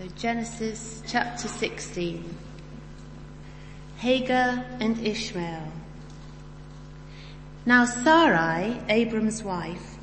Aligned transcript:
So 0.00 0.06
Genesis 0.16 1.02
chapter 1.06 1.46
16. 1.46 2.24
Hagar 3.98 4.64
and 4.80 4.98
Ishmael. 5.06 5.70
Now 7.66 7.84
Sarai, 7.84 8.80
Abram's 8.88 9.42
wife, 9.42 9.96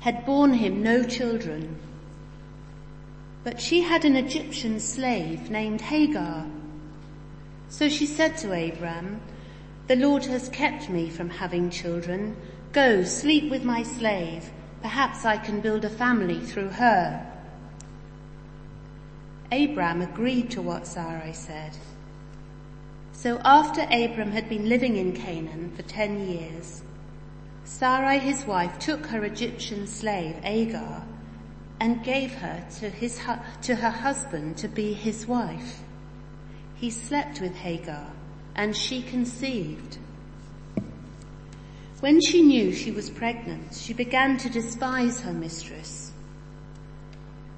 had 0.00 0.26
borne 0.26 0.52
him 0.52 0.82
no 0.82 1.04
children, 1.04 1.78
but 3.44 3.62
she 3.62 3.80
had 3.80 4.04
an 4.04 4.14
Egyptian 4.14 4.78
slave 4.78 5.48
named 5.48 5.80
Hagar. 5.80 6.44
So 7.70 7.88
she 7.88 8.04
said 8.04 8.36
to 8.38 8.52
Abram, 8.52 9.22
the 9.86 9.96
Lord 9.96 10.26
has 10.26 10.50
kept 10.50 10.90
me 10.90 11.08
from 11.08 11.30
having 11.30 11.70
children. 11.70 12.36
Go, 12.72 13.04
sleep 13.04 13.50
with 13.50 13.64
my 13.64 13.84
slave. 13.84 14.50
Perhaps 14.82 15.24
I 15.24 15.38
can 15.38 15.62
build 15.62 15.86
a 15.86 15.88
family 15.88 16.40
through 16.40 16.68
her. 16.68 17.33
Abram 19.54 20.02
agreed 20.02 20.50
to 20.50 20.62
what 20.62 20.84
Sarai 20.86 21.32
said. 21.32 21.76
So 23.12 23.40
after 23.44 23.82
Abram 23.82 24.32
had 24.32 24.48
been 24.48 24.68
living 24.68 24.96
in 24.96 25.12
Canaan 25.12 25.70
for 25.76 25.82
ten 25.82 26.28
years, 26.28 26.82
Sarai 27.64 28.18
his 28.18 28.44
wife 28.44 28.78
took 28.80 29.06
her 29.06 29.24
Egyptian 29.24 29.86
slave 29.86 30.34
Hagar 30.42 31.04
and 31.78 32.02
gave 32.02 32.34
her 32.34 32.66
to, 32.80 32.90
his, 32.90 33.20
to 33.62 33.76
her 33.76 33.90
husband 33.90 34.56
to 34.58 34.68
be 34.68 34.92
his 34.92 35.26
wife. 35.26 35.82
He 36.74 36.90
slept 36.90 37.40
with 37.40 37.54
Hagar 37.54 38.10
and 38.56 38.76
she 38.76 39.02
conceived. 39.02 39.98
When 42.00 42.20
she 42.20 42.42
knew 42.42 42.72
she 42.72 42.90
was 42.90 43.08
pregnant, 43.08 43.74
she 43.74 43.94
began 43.94 44.36
to 44.38 44.50
despise 44.50 45.20
her 45.20 45.32
mistress. 45.32 46.12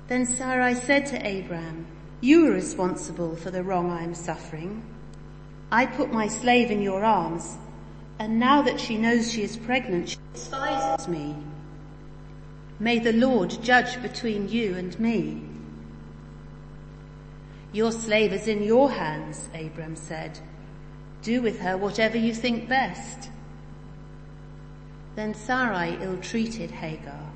Then 0.09 0.25
Sarai 0.25 0.75
said 0.75 1.07
to 1.07 1.17
Abram, 1.17 1.87
you 2.21 2.49
are 2.49 2.53
responsible 2.53 3.37
for 3.37 3.51
the 3.51 3.63
wrong 3.63 3.91
I 3.91 4.03
am 4.03 4.15
suffering. 4.15 4.83
I 5.71 5.87
put 5.87 6.13
my 6.13 6.29
slave 6.29 6.71
in 6.71 6.81
your 6.81 7.05
arms, 7.05 7.59
and 8.19 8.39
now 8.39 8.63
that 8.63 8.81
she 8.81 8.97
knows 8.97 9.31
she 9.31 9.43
is 9.43 9.57
pregnant, 9.57 10.11
she 10.11 10.19
despises 10.33 11.09
me. 11.09 11.37
May 12.79 12.99
the 12.99 13.13
Lord 13.13 13.63
judge 13.63 14.01
between 14.03 14.49
you 14.49 14.77
and 14.77 14.99
me. 14.99 15.43
Your 17.73 17.93
slave 17.93 18.33
is 18.33 18.49
in 18.49 18.63
your 18.63 18.91
hands, 18.91 19.49
Abram 19.55 19.97
said. 19.97 20.39
Do 21.23 21.43
with 21.43 21.61
her 21.61 21.77
whatever 21.77 22.17
you 22.17 22.33
think 22.33 22.69
best. 22.69 23.31
Then 25.15 25.35
Sarai 25.35 25.99
ill-treated 26.01 26.71
Hagar, 26.71 27.31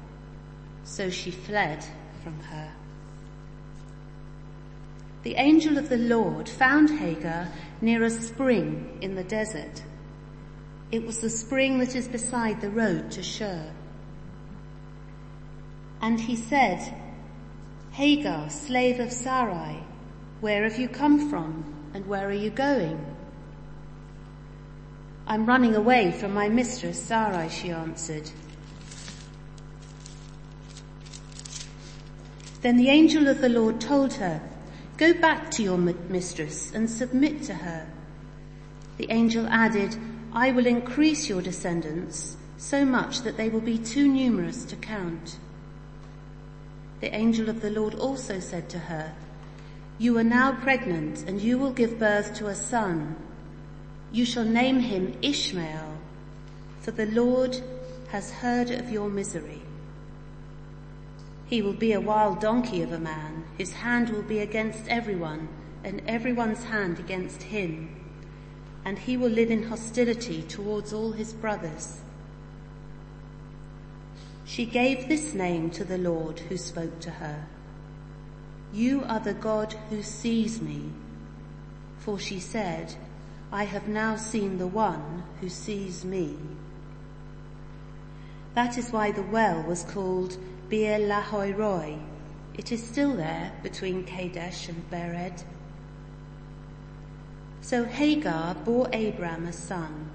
so 0.85 1.11
she 1.11 1.31
fled 1.31 1.85
from 2.23 2.39
her. 2.41 2.73
The 5.23 5.35
angel 5.35 5.77
of 5.77 5.89
the 5.89 5.99
Lord 5.99 6.49
found 6.49 6.99
Hagar 6.99 7.49
near 7.81 8.03
a 8.05 8.11
spring 8.11 8.99
in 9.03 9.15
the 9.15 9.25
desert. 9.25 9.83
It 10.91 11.07
was 11.07 11.21
the 11.21 11.31
spring 11.31 11.79
that 11.79 11.95
is 11.95 12.09
beside 12.09 12.61
the 12.61 12.71
road 12.71 13.11
to 13.13 13.23
Shur. 13.23 13.71
And 16.01 16.19
he 16.19 16.37
said, 16.37 16.95
Hagar, 17.93 18.49
slave 18.49 18.99
of 18.99 19.13
Sarai, 19.13 19.85
where 20.41 20.65
have 20.65 20.79
you 20.79 20.89
come 20.89 21.29
from 21.29 21.91
and 21.93 22.07
where 22.07 22.27
are 22.27 22.33
you 22.33 22.51
going? 22.51 23.05
I'm 25.27 25.45
running 25.45 25.75
away 25.75 26.13
from 26.13 26.33
my 26.33 26.49
mistress, 26.49 27.01
Sarai, 27.01 27.51
she 27.51 27.71
answered. 27.71 28.31
Then 32.63 32.77
the 32.77 32.89
angel 32.89 33.29
of 33.29 33.41
the 33.41 33.49
Lord 33.49 33.81
told 33.81 34.15
her, 34.15 34.41
go 35.01 35.15
back 35.15 35.51
to 35.51 35.63
your 35.63 35.79
mistress 35.79 36.73
and 36.75 36.89
submit 36.89 37.43
to 37.45 37.55
her. 37.55 37.87
The 38.99 39.11
angel 39.11 39.47
added, 39.47 39.97
I 40.35 40.53
will 40.53 40.67
increase 40.67 41.27
your 41.27 41.41
descendants 41.41 42.37
so 42.59 42.85
much 42.85 43.23
that 43.23 43.39
they 43.39 43.49
will 43.49 43.63
be 43.63 43.79
too 43.79 44.07
numerous 44.07 44.65
to 44.67 44.77
count. 44.77 45.39
The 47.01 47.15
angel 47.15 47.49
of 47.49 47.63
the 47.63 47.71
Lord 47.71 47.95
also 47.95 48.41
said 48.41 48.69
to 48.69 48.79
her, 48.79 49.15
you 49.99 50.19
are 50.19 50.25
now 50.25 50.53
pregnant 50.53 51.25
and 51.27 51.41
you 51.41 51.57
will 51.57 51.73
give 51.73 51.99
birth 51.99 52.35
to 52.35 52.49
a 52.49 52.55
son 52.55 53.17
you 54.13 54.25
shall 54.25 54.45
name 54.45 54.81
him 54.81 55.17
Ishmael, 55.23 55.97
for 56.81 56.91
the 56.91 57.07
Lord 57.07 57.61
has 58.09 58.33
heard 58.33 58.71
of 58.71 58.91
your 58.91 59.09
misery. 59.09 59.63
He 61.47 61.63
will 61.63 61.75
be 61.75 61.93
a 61.93 62.01
wild 62.01 62.41
donkey 62.41 62.83
of 62.83 62.93
a 62.93 62.99
man. 62.99 63.40
His 63.61 63.75
hand 63.75 64.09
will 64.09 64.23
be 64.23 64.39
against 64.39 64.89
everyone 64.89 65.47
and 65.85 66.01
everyone's 66.07 66.65
hand 66.65 66.99
against 66.99 67.43
him. 67.43 67.95
And 68.87 68.99
he 68.99 69.19
will 69.19 69.29
live 69.29 69.51
in 69.51 69.65
hostility 69.65 70.41
towards 70.41 70.95
all 70.95 71.13
his 71.13 71.35
brothers. 71.35 72.01
She 74.47 74.65
gave 74.65 75.09
this 75.09 75.35
name 75.35 75.69
to 75.73 75.85
the 75.85 75.99
Lord 75.99 76.41
who 76.41 76.57
spoke 76.57 77.01
to 77.01 77.11
her. 77.11 77.45
You 78.73 79.05
are 79.07 79.21
the 79.21 79.35
God 79.35 79.75
who 79.91 80.03
sees 80.03 80.63
me. 80.63 80.93
For 81.99 82.19
she 82.19 82.41
said, 82.41 82.95
I 83.53 83.65
have 83.65 83.87
now 83.87 84.17
seen 84.17 84.57
the 84.57 84.69
one 84.69 85.23
who 85.43 85.51
sees 85.51 86.03
me. 86.03 86.39
That 88.55 88.79
is 88.79 88.91
why 88.91 89.11
the 89.11 89.21
well 89.21 89.63
was 89.65 89.83
called 89.83 90.39
Beer 90.71 90.99
Lahai 90.99 91.55
Roi. 91.55 91.99
It 92.61 92.73
is 92.73 92.87
still 92.87 93.17
there 93.17 93.53
between 93.63 94.05
Kadesh 94.05 94.69
and 94.69 94.85
Bered. 94.91 95.45
So 97.63 97.85
Hagar 97.87 98.55
bore 98.55 98.87
Abram 98.93 99.47
a 99.47 99.53
son, 99.55 100.11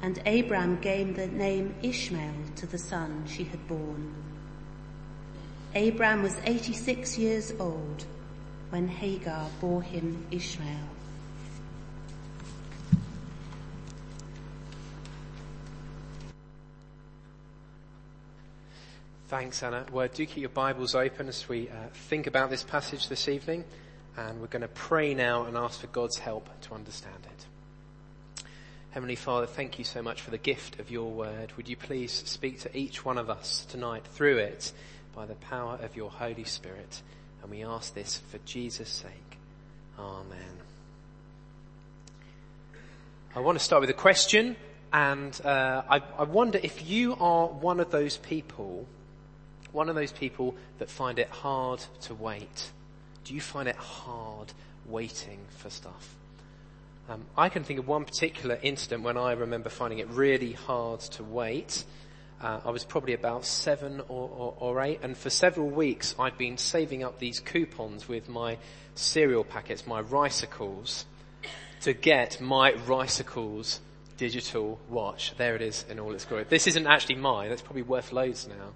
and 0.00 0.26
Abram 0.26 0.80
gave 0.80 1.16
the 1.16 1.26
name 1.26 1.74
Ishmael 1.82 2.32
to 2.56 2.66
the 2.66 2.78
son 2.78 3.24
she 3.26 3.44
had 3.44 3.68
born. 3.68 4.14
Abram 5.74 6.22
was 6.22 6.34
86 6.46 7.18
years 7.18 7.52
old 7.60 8.06
when 8.70 8.88
Hagar 8.88 9.50
bore 9.60 9.82
him 9.82 10.26
Ishmael. 10.30 10.93
Thanks, 19.34 19.64
Anna. 19.64 19.84
Well, 19.90 20.06
do 20.06 20.24
keep 20.26 20.36
your 20.36 20.48
Bibles 20.48 20.94
open 20.94 21.26
as 21.26 21.48
we 21.48 21.68
uh, 21.68 21.88
think 21.92 22.28
about 22.28 22.50
this 22.50 22.62
passage 22.62 23.08
this 23.08 23.26
evening, 23.26 23.64
and 24.16 24.40
we're 24.40 24.46
going 24.46 24.62
to 24.62 24.68
pray 24.68 25.12
now 25.12 25.42
and 25.42 25.56
ask 25.56 25.80
for 25.80 25.88
God's 25.88 26.18
help 26.18 26.48
to 26.60 26.74
understand 26.74 27.16
it. 27.24 28.44
Heavenly 28.92 29.16
Father, 29.16 29.46
thank 29.46 29.76
you 29.76 29.84
so 29.84 30.02
much 30.02 30.20
for 30.20 30.30
the 30.30 30.38
gift 30.38 30.78
of 30.78 30.88
your 30.88 31.10
word. 31.10 31.50
Would 31.56 31.68
you 31.68 31.74
please 31.74 32.12
speak 32.12 32.60
to 32.60 32.78
each 32.78 33.04
one 33.04 33.18
of 33.18 33.28
us 33.28 33.66
tonight 33.68 34.04
through 34.06 34.36
it 34.36 34.72
by 35.16 35.26
the 35.26 35.34
power 35.34 35.80
of 35.82 35.96
your 35.96 36.10
Holy 36.10 36.44
Spirit? 36.44 37.02
And 37.42 37.50
we 37.50 37.64
ask 37.64 37.92
this 37.92 38.22
for 38.30 38.38
Jesus' 38.46 38.88
sake. 38.88 39.38
Amen. 39.98 40.38
I 43.34 43.40
want 43.40 43.58
to 43.58 43.64
start 43.64 43.80
with 43.80 43.90
a 43.90 43.94
question, 43.94 44.54
and 44.92 45.40
uh, 45.44 45.82
I, 45.90 46.02
I 46.18 46.22
wonder 46.22 46.60
if 46.62 46.88
you 46.88 47.16
are 47.16 47.48
one 47.48 47.80
of 47.80 47.90
those 47.90 48.16
people 48.16 48.86
one 49.74 49.88
of 49.88 49.94
those 49.94 50.12
people 50.12 50.54
that 50.78 50.88
find 50.88 51.18
it 51.18 51.28
hard 51.28 51.84
to 52.02 52.14
wait? 52.14 52.70
Do 53.24 53.34
you 53.34 53.40
find 53.40 53.68
it 53.68 53.76
hard 53.76 54.52
waiting 54.86 55.40
for 55.58 55.68
stuff? 55.68 56.14
Um, 57.08 57.24
I 57.36 57.48
can 57.48 57.64
think 57.64 57.78
of 57.78 57.86
one 57.86 58.04
particular 58.04 58.58
incident 58.62 59.02
when 59.02 59.16
I 59.16 59.32
remember 59.32 59.68
finding 59.68 59.98
it 59.98 60.08
really 60.08 60.52
hard 60.52 61.00
to 61.00 61.24
wait. 61.24 61.84
Uh, 62.40 62.60
I 62.64 62.70
was 62.70 62.84
probably 62.84 63.12
about 63.12 63.44
seven 63.44 64.00
or, 64.08 64.28
or, 64.28 64.54
or, 64.58 64.82
eight, 64.82 65.00
and 65.02 65.16
for 65.16 65.30
several 65.30 65.68
weeks 65.68 66.14
I'd 66.18 66.38
been 66.38 66.56
saving 66.56 67.02
up 67.02 67.18
these 67.18 67.40
coupons 67.40 68.08
with 68.08 68.28
my 68.28 68.58
cereal 68.94 69.44
packets, 69.44 69.86
my 69.86 70.00
Ricicles, 70.00 71.04
to 71.82 71.92
get 71.92 72.40
my 72.40 72.70
Ricicles 72.86 73.80
digital 74.16 74.78
watch. 74.88 75.34
There 75.36 75.54
it 75.56 75.62
is 75.62 75.84
in 75.88 75.98
all 75.98 76.12
its 76.12 76.24
glory. 76.24 76.44
This 76.44 76.66
isn't 76.66 76.86
actually 76.86 77.16
mine. 77.16 77.50
It's 77.50 77.62
probably 77.62 77.82
worth 77.82 78.12
loads 78.12 78.48
now. 78.48 78.72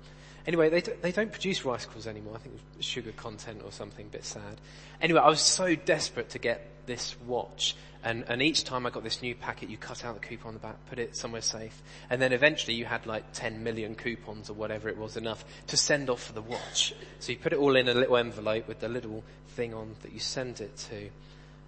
Anyway, 0.48 0.70
they, 0.70 0.80
they 0.80 1.12
don't 1.12 1.30
produce 1.30 1.62
rice 1.66 1.84
Ricicles 1.84 2.06
anymore. 2.06 2.32
I 2.34 2.38
think 2.38 2.54
it 2.54 2.78
was 2.78 2.86
sugar 2.86 3.12
content 3.12 3.60
or 3.62 3.70
something, 3.70 4.06
a 4.06 4.08
bit 4.08 4.24
sad. 4.24 4.62
Anyway, 4.98 5.20
I 5.20 5.28
was 5.28 5.42
so 5.42 5.74
desperate 5.74 6.30
to 6.30 6.38
get 6.38 6.66
this 6.86 7.16
watch. 7.26 7.76
And, 8.02 8.24
and 8.28 8.40
each 8.40 8.64
time 8.64 8.86
I 8.86 8.90
got 8.90 9.04
this 9.04 9.20
new 9.20 9.34
packet, 9.34 9.68
you 9.68 9.76
cut 9.76 10.06
out 10.06 10.18
the 10.18 10.26
coupon 10.26 10.48
on 10.48 10.54
the 10.54 10.60
back, 10.60 10.76
put 10.88 10.98
it 10.98 11.14
somewhere 11.14 11.42
safe. 11.42 11.82
And 12.08 12.22
then 12.22 12.32
eventually 12.32 12.74
you 12.74 12.86
had 12.86 13.04
like 13.04 13.30
10 13.34 13.62
million 13.62 13.94
coupons 13.94 14.48
or 14.48 14.54
whatever 14.54 14.88
it 14.88 14.96
was 14.96 15.18
enough 15.18 15.44
to 15.66 15.76
send 15.76 16.08
off 16.08 16.22
for 16.22 16.32
the 16.32 16.40
watch. 16.40 16.94
So 17.18 17.32
you 17.32 17.36
put 17.36 17.52
it 17.52 17.58
all 17.58 17.76
in 17.76 17.86
a 17.86 17.92
little 17.92 18.16
envelope 18.16 18.68
with 18.68 18.80
the 18.80 18.88
little 18.88 19.24
thing 19.48 19.74
on 19.74 19.96
that 20.00 20.12
you 20.12 20.18
send 20.18 20.62
it 20.62 20.74
to. 20.90 21.10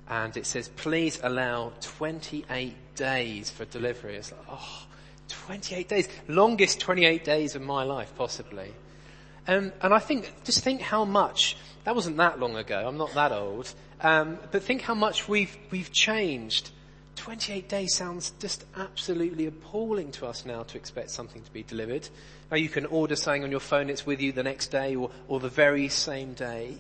And 0.09 0.35
it 0.39 0.47
says, 0.47 0.71
please 0.71 1.21
allow 1.23 1.75
28 1.83 2.75
days 2.95 3.51
for 3.51 3.67
delivery. 3.67 4.17
It's 4.17 4.33
like, 4.33 4.41
oh, 4.49 4.87
28 5.31 5.89
days. 5.89 6.09
Longest 6.29 6.81
28 6.81 7.25
days 7.25 7.55
of 7.55 7.63
my 7.63 7.83
life, 7.83 8.13
possibly. 8.17 8.73
Um, 9.47 9.73
and 9.81 9.95
I 9.95 9.99
think, 9.99 10.33
just 10.45 10.63
think 10.63 10.81
how 10.81 11.05
much, 11.05 11.57
that 11.85 11.95
wasn't 11.95 12.17
that 12.19 12.39
long 12.39 12.57
ago, 12.57 12.87
I'm 12.87 12.97
not 12.97 13.15
that 13.15 13.33
old, 13.33 13.73
um, 14.01 14.39
but 14.51 14.63
think 14.63 14.83
how 14.83 14.95
much 14.95 15.29
we've, 15.29 15.57
we've 15.71 15.93
changed. 15.93 16.71
28 17.17 17.69
days 17.69 17.95
sounds 17.95 18.33
just 18.39 18.65
absolutely 18.77 19.47
appalling 19.47 20.11
to 20.13 20.27
us 20.27 20.47
now 20.47 20.63
to 20.63 20.79
expect 20.79 21.11
something 21.11 21.43
to 21.43 21.51
be 21.53 21.63
delivered. 21.63 22.09
Now 22.51 22.57
you 22.57 22.69
can 22.69 22.87
order 22.87 23.17
something 23.17 23.45
on 23.45 23.51
your 23.51 23.61
phone, 23.61 23.91
it's 23.91 24.07
with 24.07 24.21
you 24.21 24.33
the 24.33 24.43
next 24.43 24.69
day 24.69 24.97
or, 24.97 25.11
or 25.29 25.41
the 25.41 25.49
very 25.49 25.89
same 25.89 26.35
day. 26.35 26.79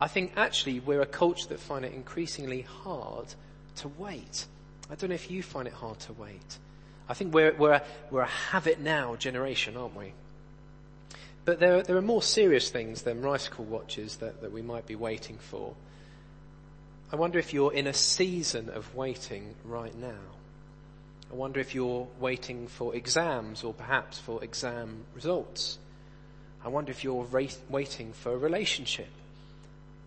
I 0.00 0.08
think 0.08 0.32
actually 0.36 0.80
we're 0.80 1.00
a 1.00 1.06
culture 1.06 1.48
that 1.48 1.58
find 1.58 1.84
it 1.84 1.92
increasingly 1.92 2.62
hard 2.62 3.34
to 3.76 3.88
wait. 3.88 4.46
I 4.90 4.94
don't 4.94 5.10
know 5.10 5.14
if 5.14 5.30
you 5.30 5.42
find 5.42 5.66
it 5.66 5.74
hard 5.74 5.98
to 6.00 6.12
wait. 6.14 6.58
I 7.08 7.14
think 7.14 7.32
we're, 7.32 7.54
we're, 7.54 7.72
a, 7.72 7.82
we're 8.10 8.22
a 8.22 8.26
have 8.26 8.66
it 8.66 8.80
now 8.80 9.16
generation, 9.16 9.76
aren't 9.76 9.96
we? 9.96 10.12
But 11.44 11.60
there, 11.60 11.82
there 11.82 11.96
are 11.96 12.02
more 12.02 12.22
serious 12.22 12.68
things 12.68 13.02
than 13.02 13.22
Rice 13.22 13.48
watches 13.58 14.16
that, 14.16 14.42
that 14.42 14.52
we 14.52 14.60
might 14.60 14.86
be 14.86 14.94
waiting 14.94 15.38
for. 15.38 15.74
I 17.10 17.16
wonder 17.16 17.38
if 17.38 17.54
you're 17.54 17.72
in 17.72 17.86
a 17.86 17.94
season 17.94 18.68
of 18.68 18.94
waiting 18.94 19.54
right 19.64 19.96
now. 19.98 20.20
I 21.32 21.34
wonder 21.34 21.58
if 21.58 21.74
you're 21.74 22.06
waiting 22.20 22.66
for 22.68 22.94
exams 22.94 23.64
or 23.64 23.72
perhaps 23.72 24.18
for 24.18 24.44
exam 24.44 25.04
results. 25.14 25.78
I 26.62 26.68
wonder 26.68 26.90
if 26.90 27.04
you're 27.04 27.26
waiting 27.70 28.12
for 28.12 28.32
a 28.32 28.36
relationship, 28.36 29.08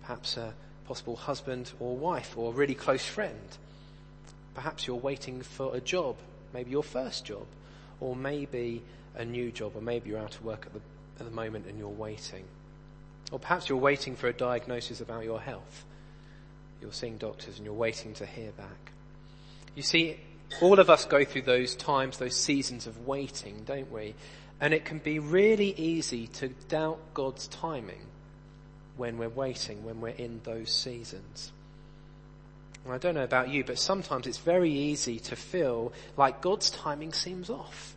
perhaps 0.01 0.38
a 0.38 0.54
possible 0.86 1.15
husband 1.15 1.71
or 1.80 1.95
wife 1.95 2.38
or 2.38 2.51
a 2.51 2.56
really 2.56 2.75
close 2.75 3.06
friend. 3.06 3.57
Perhaps 4.54 4.86
you're 4.86 4.97
waiting 4.97 5.42
for 5.42 5.75
a 5.75 5.80
job, 5.80 6.18
maybe 6.53 6.71
your 6.71 6.83
first 6.83 7.25
job, 7.25 7.45
or 8.00 8.15
maybe 8.15 8.81
a 9.15 9.25
new 9.25 9.51
job, 9.51 9.74
or 9.75 9.81
maybe 9.81 10.09
you're 10.09 10.19
out 10.19 10.36
of 10.36 10.44
work 10.44 10.65
at 10.65 10.74
the, 10.74 10.80
at 11.19 11.30
the 11.30 11.36
moment 11.36 11.65
and 11.68 11.77
you're 11.77 11.89
waiting. 11.89 12.44
Or 13.31 13.39
perhaps 13.39 13.69
you're 13.69 13.77
waiting 13.77 14.15
for 14.15 14.27
a 14.27 14.33
diagnosis 14.33 15.01
about 15.01 15.24
your 15.24 15.39
health. 15.39 15.86
You're 16.81 16.94
seeing 16.94 17.18
doctors 17.18 17.57
and 17.57 17.65
you're 17.65 17.74
waiting 17.74 18.13
to 18.15 18.25
hear 18.25 18.51
back. 18.51 18.92
You 19.75 19.83
see, 19.83 20.19
all 20.62 20.80
of 20.80 20.89
us 20.89 21.06
go 21.06 21.24
through 21.24 21.44
those 21.44 21.75
times, 21.75 22.18
those 22.18 22.36
seasons 22.36 22.88
of 22.88 23.07
waiting, 23.07 23.63
don't 23.65 23.92
we? 23.92 24.15
And 24.59 24.74
it 24.74 24.83
can 24.86 25.00
be 25.00 25.19
really 25.19 25.74
easy 25.77 26.27
to 26.27 26.50
doubt 26.68 27.00
God's 27.13 27.47
timing 27.47 28.01
when 28.97 29.18
we're 29.18 29.30
waiting, 29.30 29.83
when 29.83 30.01
we're 30.01 30.09
in 30.09 30.42
those 30.44 30.71
seasons. 30.71 31.51
I 32.89 32.98
don't 32.98 33.16
know 33.16 33.24
about 33.24 33.50
you, 33.50 33.63
but 33.63 33.78
sometimes 33.78 34.25
it's 34.28 34.39
very 34.39 34.72
easy 34.72 35.19
to 35.19 35.36
feel 35.36 35.94
like 36.18 36.42
God's 36.42 36.69
timing 36.69 37.13
seems 37.13 37.50
off. 37.50 37.95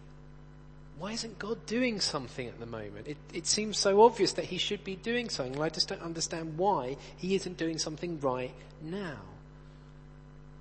Why 0.98 1.12
isn't 1.12 1.38
God 1.38 1.66
doing 1.66 2.00
something 2.00 2.46
at 2.46 2.60
the 2.60 2.66
moment? 2.66 3.08
It, 3.08 3.16
it 3.32 3.46
seems 3.46 3.78
so 3.78 4.02
obvious 4.02 4.32
that 4.32 4.44
He 4.44 4.58
should 4.58 4.84
be 4.84 4.94
doing 4.96 5.28
something, 5.28 5.54
and 5.54 5.62
I 5.64 5.68
just 5.68 5.88
don't 5.88 6.02
understand 6.02 6.58
why 6.58 6.96
He 7.16 7.34
isn't 7.34 7.56
doing 7.56 7.78
something 7.78 8.20
right 8.20 8.52
now. 8.82 9.18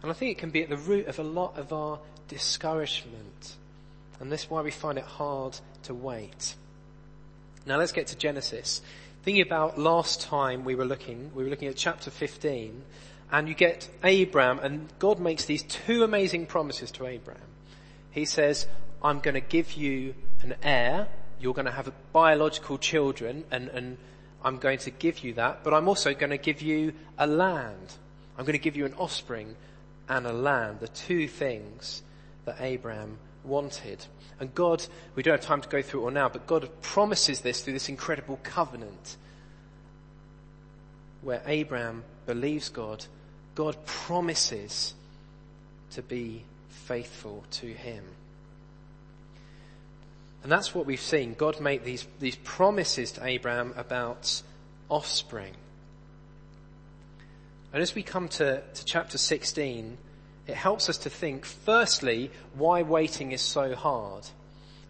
And 0.02 0.12
I 0.12 0.14
think 0.14 0.32
it 0.32 0.38
can 0.38 0.50
be 0.50 0.64
at 0.64 0.70
the 0.70 0.78
root 0.78 1.08
of 1.08 1.20
a 1.20 1.24
lot 1.24 1.58
of 1.58 1.72
our 1.72 2.00
discouragement. 2.28 3.56
And 4.20 4.32
this 4.32 4.44
is 4.44 4.50
why 4.50 4.62
we 4.62 4.72
find 4.72 4.98
it 4.98 5.06
hard 5.06 5.58
to 5.84 5.94
wait. 5.94 6.56
Now 7.66 7.78
let's 7.78 7.92
get 7.92 8.08
to 8.08 8.18
Genesis. 8.18 8.82
Thinking 9.24 9.44
about 9.46 9.80
last 9.80 10.22
time 10.22 10.66
we 10.66 10.76
were 10.76 10.86
looking, 10.86 11.32
we 11.34 11.44
were 11.44 11.50
looking 11.50 11.70
at 11.70 11.78
chapter 11.78 12.12
15, 12.12 12.84
and 13.34 13.50
you 13.50 13.56
get 13.56 13.90
Abraham, 14.04 14.60
and 14.60 14.88
God 15.00 15.20
makes 15.20 15.46
these 15.46 15.64
two 15.64 16.04
amazing 16.04 16.46
promises 16.46 16.92
to 16.92 17.08
Abraham. 17.08 17.42
He 18.12 18.26
says, 18.26 18.68
I'm 19.02 19.20
going 19.20 19.34
to 19.34 19.42
give 19.42 19.74
you 19.74 20.14
an 20.44 20.54
heir, 20.62 21.08
you're 21.40 21.56
going 21.56 21.66
to 21.66 21.72
have 21.72 21.92
biological 22.14 22.78
children, 22.78 23.44
and, 23.50 23.70
and 23.70 23.98
I'm 24.44 24.60
going 24.60 24.78
to 24.80 24.92
give 24.92 25.24
you 25.24 25.34
that, 25.34 25.64
but 25.64 25.74
I'm 25.74 25.88
also 25.88 26.14
going 26.14 26.30
to 26.30 26.38
give 26.38 26.62
you 26.62 26.94
a 27.18 27.26
land. 27.26 27.94
I'm 28.38 28.46
going 28.46 28.54
to 28.54 28.64
give 28.64 28.76
you 28.76 28.86
an 28.86 28.94
offspring 28.94 29.56
and 30.08 30.28
a 30.28 30.34
land, 30.34 30.80
the 30.80 30.88
two 30.88 31.28
things 31.28 32.04
that 32.46 32.58
Abraham 32.60 33.18
wanted. 33.44 34.06
And 34.40 34.54
God, 34.54 34.86
we 35.16 35.24
don't 35.24 35.34
have 35.34 35.42
time 35.42 35.62
to 35.62 35.70
go 35.70 35.82
through 35.82 36.02
it 36.02 36.04
all 36.04 36.12
now, 36.12 36.30
but 36.30 36.46
God 36.46 36.70
promises 36.84 37.42
this 37.42 37.62
through 37.62 37.74
this 37.74 37.90
incredible 37.90 38.40
covenant 38.44 39.18
where 41.24 41.42
Abraham 41.48 42.04
believes 42.28 42.70
God, 42.70 43.06
God 43.56 43.78
promises 43.86 44.94
to 45.92 46.02
be 46.02 46.44
faithful 46.70 47.44
to 47.52 47.68
him. 47.68 48.04
And 50.44 50.52
that's 50.52 50.76
what 50.76 50.86
we've 50.86 51.00
seen. 51.00 51.36
God 51.36 51.62
made 51.62 51.86
these, 51.86 52.06
these 52.20 52.36
promises 52.36 53.14
to 53.14 53.26
Abraham 53.26 53.74
about 53.78 54.42
offspring. 54.90 55.54
And 57.72 57.82
as 57.82 57.96
we 57.96 58.04
come 58.04 58.28
to, 58.30 58.62
to 58.62 58.86
chapter 58.86 59.18
16, 59.18 59.98
it 60.46 60.56
helps 60.56 60.90
us 60.90 60.98
to 61.00 61.10
think, 61.10 61.46
firstly, 61.46 62.30
why 62.56 62.82
waiting 62.82 63.32
is 63.32 63.42
so 63.42 63.74
hard. 63.74 64.26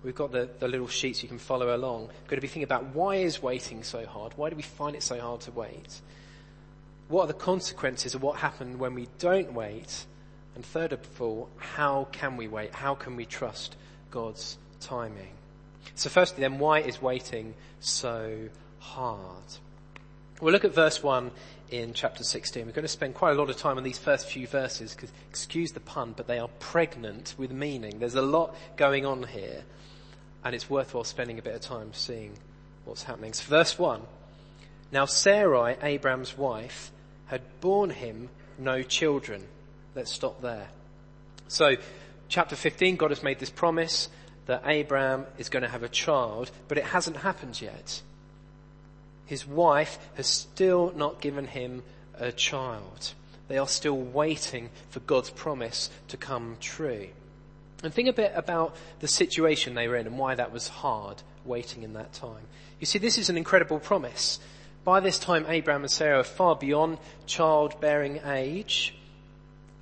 We've 0.03 0.15
got 0.15 0.31
the, 0.31 0.49
the 0.59 0.67
little 0.67 0.87
sheets 0.87 1.21
you 1.21 1.29
can 1.29 1.37
follow 1.37 1.75
along. 1.75 2.07
We're 2.07 2.29
going 2.29 2.37
to 2.37 2.41
be 2.41 2.47
thinking 2.47 2.63
about 2.63 2.87
why 2.95 3.17
is 3.17 3.41
waiting 3.41 3.83
so 3.83 4.05
hard? 4.05 4.33
Why 4.35 4.49
do 4.49 4.55
we 4.55 4.63
find 4.63 4.95
it 4.95 5.03
so 5.03 5.19
hard 5.19 5.41
to 5.41 5.51
wait? 5.51 6.01
What 7.13 7.25
are 7.25 7.27
the 7.27 7.33
consequences 7.35 8.15
of 8.15 8.23
what 8.23 8.37
happened 8.37 8.79
when 8.79 8.95
we 8.95 9.07
don't 9.19 9.53
wait? 9.53 10.05
And 10.55 10.65
third 10.65 10.93
of 10.93 11.21
all, 11.21 11.47
how 11.57 12.07
can 12.11 12.37
we 12.37 12.47
wait? 12.47 12.73
How 12.73 12.95
can 12.95 13.15
we 13.15 13.27
trust 13.27 13.75
God's 14.09 14.57
timing? 14.79 15.29
So 15.93 16.09
firstly 16.09 16.41
then, 16.41 16.57
why 16.57 16.79
is 16.79 17.03
waiting 17.03 17.53
so 17.81 18.49
hard? 18.79 19.43
We'll 20.41 20.53
look 20.53 20.65
at 20.65 20.73
verse 20.73 21.03
1 21.03 21.29
in 21.69 21.93
chapter 21.93 22.23
16. 22.23 22.65
We're 22.65 22.71
going 22.71 22.81
to 22.81 22.87
spend 22.87 23.13
quite 23.13 23.33
a 23.33 23.35
lot 23.35 23.51
of 23.51 23.57
time 23.57 23.77
on 23.77 23.83
these 23.83 23.99
first 23.99 24.27
few 24.27 24.47
verses 24.47 24.95
because, 24.95 25.11
excuse 25.29 25.71
the 25.71 25.81
pun, 25.81 26.15
but 26.17 26.25
they 26.25 26.39
are 26.39 26.49
pregnant 26.57 27.35
with 27.37 27.51
meaning. 27.51 27.99
There's 27.99 28.15
a 28.15 28.23
lot 28.23 28.55
going 28.75 29.05
on 29.05 29.21
here 29.21 29.61
and 30.43 30.55
it's 30.55 30.67
worthwhile 30.67 31.03
spending 31.03 31.37
a 31.37 31.43
bit 31.43 31.53
of 31.53 31.61
time 31.61 31.93
seeing 31.93 32.33
what's 32.85 33.03
happening. 33.03 33.33
So 33.33 33.43
verse 33.47 33.77
1. 33.77 34.01
Now 34.91 35.05
Sarai, 35.05 35.77
Abraham's 35.83 36.35
wife, 36.35 36.91
had 37.27 37.41
borne 37.61 37.89
him 37.89 38.29
no 38.57 38.83
children. 38.83 39.43
Let's 39.95 40.11
stop 40.11 40.41
there. 40.41 40.67
So, 41.47 41.75
chapter 42.27 42.55
15, 42.55 42.95
God 42.95 43.11
has 43.11 43.23
made 43.23 43.39
this 43.39 43.49
promise 43.49 44.09
that 44.45 44.63
Abraham 44.65 45.25
is 45.37 45.49
going 45.49 45.63
to 45.63 45.69
have 45.69 45.83
a 45.83 45.89
child, 45.89 46.51
but 46.67 46.77
it 46.77 46.85
hasn't 46.85 47.17
happened 47.17 47.61
yet. 47.61 48.01
His 49.25 49.47
wife 49.47 49.97
has 50.15 50.27
still 50.27 50.93
not 50.95 51.21
given 51.21 51.47
him 51.47 51.83
a 52.15 52.31
child. 52.31 53.13
They 53.47 53.57
are 53.57 53.67
still 53.67 53.97
waiting 53.97 54.69
for 54.89 54.99
God's 55.01 55.29
promise 55.29 55.89
to 56.09 56.17
come 56.17 56.57
true. 56.59 57.07
And 57.83 57.93
think 57.93 58.07
a 58.07 58.13
bit 58.13 58.31
about 58.35 58.75
the 58.99 59.07
situation 59.07 59.75
they 59.75 59.87
were 59.87 59.97
in 59.97 60.07
and 60.07 60.17
why 60.17 60.35
that 60.35 60.51
was 60.51 60.67
hard 60.69 61.21
waiting 61.45 61.83
in 61.83 61.93
that 61.93 62.13
time. 62.13 62.47
You 62.79 62.85
see, 62.85 62.99
this 62.99 63.17
is 63.17 63.29
an 63.29 63.37
incredible 63.37 63.79
promise. 63.79 64.39
By 64.83 64.99
this 64.99 65.17
time, 65.17 65.45
Abraham 65.47 65.83
and 65.83 65.91
Sarah 65.91 66.19
are 66.19 66.23
far 66.23 66.55
beyond 66.55 66.97
childbearing 67.25 68.19
age. 68.25 68.93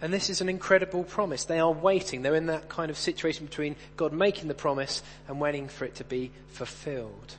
And 0.01 0.11
this 0.11 0.29
is 0.29 0.41
an 0.41 0.49
incredible 0.49 1.03
promise. 1.03 1.43
They 1.43 1.59
are 1.59 1.71
waiting. 1.71 2.21
They're 2.21 2.35
in 2.35 2.47
that 2.47 2.69
kind 2.69 2.89
of 2.89 2.97
situation 2.97 3.45
between 3.45 3.75
God 3.97 4.13
making 4.13 4.47
the 4.47 4.53
promise 4.53 5.01
and 5.27 5.39
waiting 5.39 5.67
for 5.67 5.85
it 5.85 5.95
to 5.95 6.03
be 6.03 6.31
fulfilled. 6.49 7.35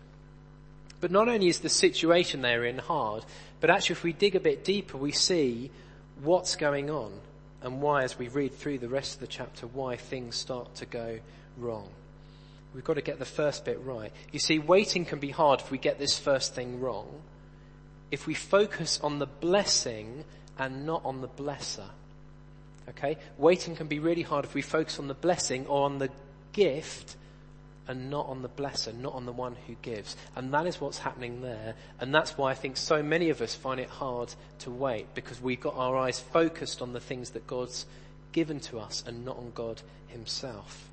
But 1.00 1.10
not 1.10 1.28
only 1.28 1.48
is 1.48 1.60
the 1.60 1.68
situation 1.68 2.42
they're 2.42 2.64
in 2.64 2.78
hard, 2.78 3.24
but 3.60 3.70
actually 3.70 3.94
if 3.94 4.04
we 4.04 4.12
dig 4.12 4.36
a 4.36 4.40
bit 4.40 4.64
deeper, 4.64 4.96
we 4.96 5.10
see 5.10 5.70
what's 6.22 6.54
going 6.54 6.90
on 6.90 7.12
and 7.62 7.80
why, 7.80 8.02
as 8.02 8.18
we 8.18 8.28
read 8.28 8.54
through 8.54 8.78
the 8.78 8.88
rest 8.88 9.14
of 9.14 9.20
the 9.20 9.26
chapter, 9.26 9.66
why 9.66 9.96
things 9.96 10.36
start 10.36 10.74
to 10.76 10.86
go 10.86 11.18
wrong. 11.58 11.88
We've 12.74 12.84
got 12.84 12.94
to 12.94 13.02
get 13.02 13.18
the 13.18 13.24
first 13.24 13.64
bit 13.64 13.80
right. 13.84 14.12
You 14.32 14.38
see, 14.38 14.58
waiting 14.58 15.04
can 15.04 15.18
be 15.18 15.30
hard 15.30 15.60
if 15.60 15.70
we 15.70 15.78
get 15.78 15.98
this 15.98 16.18
first 16.18 16.54
thing 16.54 16.80
wrong. 16.80 17.08
If 18.12 18.28
we 18.28 18.34
focus 18.34 19.00
on 19.02 19.18
the 19.18 19.26
blessing 19.26 20.24
and 20.58 20.86
not 20.86 21.04
on 21.04 21.20
the 21.20 21.28
blesser. 21.28 21.88
Okay? 22.90 23.16
Waiting 23.38 23.74
can 23.74 23.88
be 23.88 23.98
really 23.98 24.22
hard 24.22 24.44
if 24.44 24.54
we 24.54 24.62
focus 24.62 24.98
on 24.98 25.08
the 25.08 25.14
blessing 25.14 25.66
or 25.66 25.84
on 25.84 25.98
the 25.98 26.10
gift 26.52 27.16
and 27.88 28.10
not 28.10 28.26
on 28.26 28.42
the 28.42 28.48
blesser, 28.48 28.94
not 28.94 29.14
on 29.14 29.26
the 29.26 29.32
one 29.32 29.56
who 29.66 29.74
gives. 29.82 30.16
And 30.36 30.54
that 30.54 30.66
is 30.66 30.80
what's 30.80 30.98
happening 30.98 31.42
there. 31.42 31.74
And 32.00 32.14
that's 32.14 32.38
why 32.38 32.50
I 32.50 32.54
think 32.54 32.76
so 32.76 33.02
many 33.02 33.30
of 33.30 33.40
us 33.40 33.54
find 33.54 33.80
it 33.80 33.88
hard 33.88 34.32
to 34.60 34.70
wait 34.70 35.14
because 35.14 35.40
we've 35.40 35.60
got 35.60 35.74
our 35.74 35.96
eyes 35.96 36.20
focused 36.20 36.80
on 36.80 36.92
the 36.92 37.00
things 37.00 37.30
that 37.30 37.46
God's 37.46 37.86
given 38.30 38.60
to 38.60 38.78
us 38.78 39.02
and 39.06 39.24
not 39.24 39.36
on 39.36 39.52
God 39.54 39.82
himself. 40.08 40.88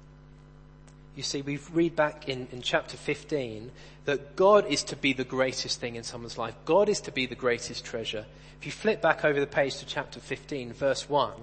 You 1.19 1.23
see, 1.23 1.41
we 1.41 1.59
read 1.73 1.97
back 1.97 2.29
in, 2.29 2.47
in 2.53 2.61
chapter 2.61 2.95
15 2.95 3.71
that 4.05 4.38
God 4.38 4.65
is 4.67 4.83
to 4.83 4.95
be 4.95 5.11
the 5.11 5.25
greatest 5.25 5.81
thing 5.81 5.97
in 5.97 6.03
someone's 6.03 6.38
life. 6.38 6.55
God 6.63 6.88
is 6.88 7.01
to 7.01 7.11
be 7.11 7.25
the 7.25 7.35
greatest 7.35 7.83
treasure. 7.83 8.25
If 8.57 8.65
you 8.65 8.71
flip 8.71 9.01
back 9.01 9.25
over 9.25 9.38
the 9.38 9.45
page 9.45 9.79
to 9.79 9.85
chapter 9.85 10.21
15, 10.21 10.71
verse 10.71 11.09
1, 11.09 11.33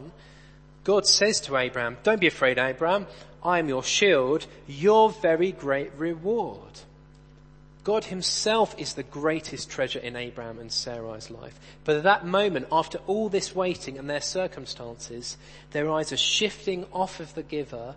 God 0.83 1.07
says 1.07 1.43
to 1.43 1.59
Abraham, 1.59 1.99
don't 2.05 2.23
be 2.23 2.27
afraid, 2.27 2.57
Abraham. 2.57 3.07
I 3.45 3.59
am 3.59 3.69
your 3.69 3.83
shield, 3.83 4.47
your 4.67 5.11
very 5.11 5.53
great 5.53 5.93
reward. 5.99 6.81
God 7.85 8.05
himself 8.05 8.75
is 8.79 8.95
the 8.95 9.03
greatest 9.03 9.69
treasure 9.69 9.99
in 9.99 10.17
Abraham 10.17 10.59
and 10.59 10.71
Sarai's 10.73 11.31
life. 11.31 11.61
But 11.85 11.97
at 11.97 12.05
that 12.05 12.25
moment, 12.25 12.69
after 12.73 12.97
all 13.07 13.29
this 13.29 13.55
waiting 13.55 13.99
and 13.99 14.09
their 14.09 14.23
circumstances, 14.23 15.37
their 15.73 15.91
eyes 15.91 16.13
are 16.13 16.17
shifting 16.17 16.87
off 16.95 17.21
of 17.21 17.35
the 17.35 17.43
giver 17.43 17.95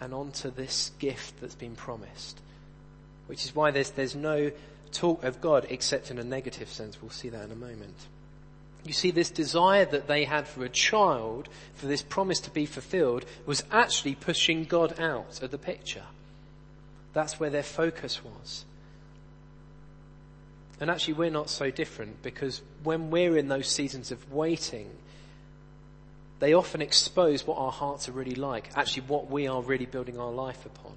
and 0.00 0.12
onto 0.12 0.50
this 0.50 0.92
gift 0.98 1.40
that's 1.40 1.54
been 1.54 1.74
promised. 1.74 2.40
Which 3.26 3.44
is 3.44 3.54
why 3.54 3.70
there's, 3.70 3.90
there's 3.90 4.14
no 4.14 4.50
talk 4.92 5.24
of 5.24 5.40
God 5.40 5.66
except 5.68 6.10
in 6.10 6.18
a 6.18 6.24
negative 6.24 6.68
sense. 6.68 7.00
We'll 7.00 7.10
see 7.10 7.28
that 7.28 7.44
in 7.44 7.52
a 7.52 7.56
moment. 7.56 8.06
You 8.84 8.92
see, 8.92 9.10
this 9.10 9.30
desire 9.30 9.84
that 9.86 10.06
they 10.06 10.24
had 10.24 10.46
for 10.46 10.64
a 10.64 10.68
child, 10.68 11.48
for 11.74 11.86
this 11.86 12.02
promise 12.02 12.38
to 12.40 12.50
be 12.50 12.66
fulfilled, 12.66 13.24
was 13.44 13.64
actually 13.72 14.14
pushing 14.14 14.64
God 14.64 15.00
out 15.00 15.42
of 15.42 15.50
the 15.50 15.58
picture. 15.58 16.04
That's 17.12 17.40
where 17.40 17.50
their 17.50 17.64
focus 17.64 18.24
was. 18.24 18.64
And 20.80 20.90
actually 20.90 21.14
we're 21.14 21.30
not 21.30 21.48
so 21.48 21.70
different 21.70 22.22
because 22.22 22.60
when 22.84 23.10
we're 23.10 23.36
in 23.36 23.48
those 23.48 23.66
seasons 23.66 24.12
of 24.12 24.32
waiting, 24.32 24.90
they 26.38 26.52
often 26.52 26.82
expose 26.82 27.46
what 27.46 27.58
our 27.58 27.72
hearts 27.72 28.08
are 28.08 28.12
really 28.12 28.34
like, 28.34 28.70
actually 28.76 29.04
what 29.06 29.30
we 29.30 29.46
are 29.46 29.62
really 29.62 29.86
building 29.86 30.18
our 30.18 30.30
life 30.30 30.66
upon. 30.66 30.92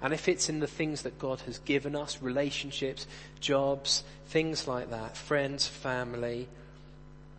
And 0.00 0.14
if 0.14 0.28
it's 0.28 0.48
in 0.48 0.60
the 0.60 0.66
things 0.66 1.02
that 1.02 1.18
God 1.18 1.40
has 1.40 1.58
given 1.58 1.96
us, 1.96 2.22
relationships, 2.22 3.06
jobs, 3.40 4.04
things 4.28 4.68
like 4.68 4.90
that, 4.90 5.16
friends, 5.16 5.66
family, 5.66 6.48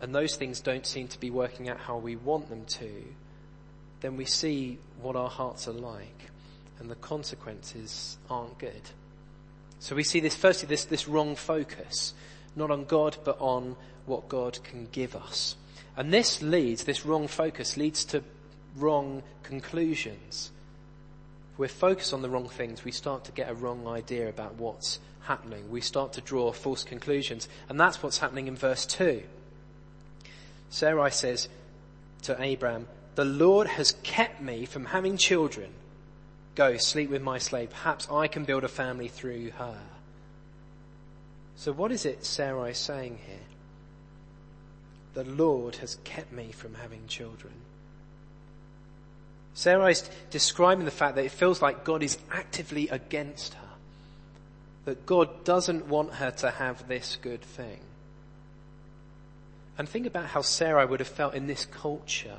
and 0.00 0.14
those 0.14 0.36
things 0.36 0.60
don't 0.60 0.86
seem 0.86 1.08
to 1.08 1.20
be 1.20 1.30
working 1.30 1.68
out 1.68 1.78
how 1.78 1.96
we 1.96 2.16
want 2.16 2.48
them 2.48 2.64
to, 2.66 2.90
then 4.00 4.16
we 4.16 4.24
see 4.24 4.78
what 5.00 5.16
our 5.16 5.28
hearts 5.28 5.68
are 5.68 5.72
like 5.72 6.30
and 6.78 6.90
the 6.90 6.96
consequences 6.96 8.16
aren't 8.28 8.58
good. 8.58 8.82
So 9.78 9.94
we 9.94 10.02
see 10.02 10.20
this, 10.20 10.34
firstly, 10.34 10.68
this, 10.68 10.84
this 10.84 11.08
wrong 11.08 11.36
focus, 11.36 12.14
not 12.56 12.70
on 12.70 12.84
God, 12.84 13.16
but 13.24 13.36
on 13.40 13.76
what 14.06 14.28
God 14.28 14.58
can 14.64 14.88
give 14.90 15.14
us. 15.14 15.56
And 15.96 16.12
this 16.12 16.40
leads, 16.42 16.84
this 16.84 17.04
wrong 17.04 17.28
focus 17.28 17.76
leads 17.76 18.04
to 18.06 18.22
wrong 18.76 19.22
conclusions. 19.42 20.50
If 21.52 21.58
we're 21.58 21.68
focused 21.68 22.14
on 22.14 22.22
the 22.22 22.30
wrong 22.30 22.48
things, 22.48 22.84
we 22.84 22.92
start 22.92 23.24
to 23.24 23.32
get 23.32 23.50
a 23.50 23.54
wrong 23.54 23.86
idea 23.86 24.28
about 24.28 24.54
what's 24.54 25.00
happening. 25.22 25.70
We 25.70 25.80
start 25.80 26.14
to 26.14 26.20
draw 26.20 26.52
false 26.52 26.84
conclusions. 26.84 27.48
And 27.68 27.78
that's 27.78 28.02
what's 28.02 28.18
happening 28.18 28.46
in 28.46 28.56
verse 28.56 28.86
2. 28.86 29.22
Sarai 30.70 31.10
says 31.10 31.48
to 32.22 32.40
Abraham, 32.40 32.86
the 33.16 33.24
Lord 33.24 33.66
has 33.66 33.96
kept 34.02 34.40
me 34.40 34.64
from 34.64 34.86
having 34.86 35.16
children 35.16 35.72
Go, 36.54 36.76
sleep 36.76 37.10
with 37.10 37.22
my 37.22 37.38
slave. 37.38 37.70
Perhaps 37.70 38.08
I 38.10 38.26
can 38.26 38.44
build 38.44 38.64
a 38.64 38.68
family 38.68 39.08
through 39.08 39.50
her. 39.52 39.78
So 41.56 41.72
what 41.72 41.92
is 41.92 42.04
it 42.04 42.24
Sarai 42.24 42.72
is 42.72 42.78
saying 42.78 43.18
here? 43.26 43.38
The 45.14 45.24
Lord 45.24 45.76
has 45.76 45.98
kept 46.04 46.32
me 46.32 46.52
from 46.52 46.74
having 46.74 47.06
children. 47.06 47.52
Sarai 49.54 49.92
is 49.92 50.08
describing 50.30 50.84
the 50.84 50.90
fact 50.90 51.16
that 51.16 51.24
it 51.24 51.32
feels 51.32 51.60
like 51.60 51.84
God 51.84 52.02
is 52.02 52.18
actively 52.30 52.88
against 52.88 53.54
her. 53.54 53.68
That 54.84 55.06
God 55.06 55.44
doesn't 55.44 55.86
want 55.86 56.14
her 56.14 56.30
to 56.30 56.50
have 56.50 56.88
this 56.88 57.18
good 57.20 57.42
thing. 57.42 57.80
And 59.76 59.88
think 59.88 60.06
about 60.06 60.26
how 60.26 60.42
Sarai 60.42 60.86
would 60.86 61.00
have 61.00 61.08
felt 61.08 61.34
in 61.34 61.46
this 61.46 61.66
culture 61.66 62.38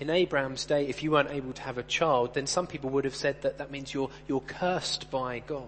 in 0.00 0.10
Abraham's 0.10 0.64
day, 0.64 0.86
if 0.86 1.02
you 1.02 1.10
weren't 1.10 1.30
able 1.30 1.52
to 1.52 1.62
have 1.62 1.76
a 1.76 1.82
child, 1.82 2.34
then 2.34 2.46
some 2.46 2.66
people 2.66 2.90
would 2.90 3.04
have 3.04 3.16
said 3.16 3.42
that 3.42 3.58
that 3.58 3.70
means 3.70 3.92
you're, 3.92 4.10
you're 4.28 4.40
cursed 4.40 5.10
by 5.10 5.40
God. 5.40 5.66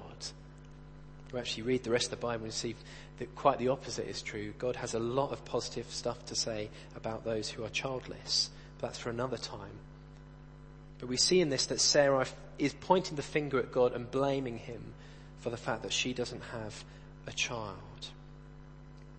You 1.32 1.38
actually 1.38 1.62
read 1.64 1.84
the 1.84 1.90
rest 1.90 2.06
of 2.06 2.18
the 2.18 2.26
Bible 2.26 2.44
and 2.44 2.52
see 2.52 2.75
that 3.18 3.34
quite 3.37 3.58
the 3.58 3.68
opposite 3.68 4.08
is 4.08 4.22
true. 4.22 4.52
God 4.58 4.76
has 4.76 4.94
a 4.94 4.99
lot 4.99 5.30
of 5.30 5.44
positive 5.44 5.87
stuff 5.90 6.25
to 6.26 6.34
say 6.34 6.70
about 6.96 7.25
those 7.25 7.50
who 7.50 7.64
are 7.64 7.68
childless. 7.68 8.50
But 8.78 8.88
that's 8.88 8.99
for 8.99 9.10
another 9.10 9.37
time. 9.37 9.78
But 10.99 11.08
we 11.08 11.16
see 11.16 11.40
in 11.40 11.49
this 11.49 11.66
that 11.66 11.80
Sarah 11.80 12.26
is 12.58 12.75
pointing 12.75 13.16
the 13.16 13.22
finger 13.22 13.58
at 13.58 13.72
God 13.72 13.94
and 13.94 14.10
blaming 14.10 14.58
him 14.58 14.92
for 15.38 15.50
the 15.50 15.56
fact 15.56 15.82
that 15.82 15.92
she 15.92 16.12
doesn't 16.12 16.42
have 16.52 16.84
a 17.26 17.32
child. 17.32 17.76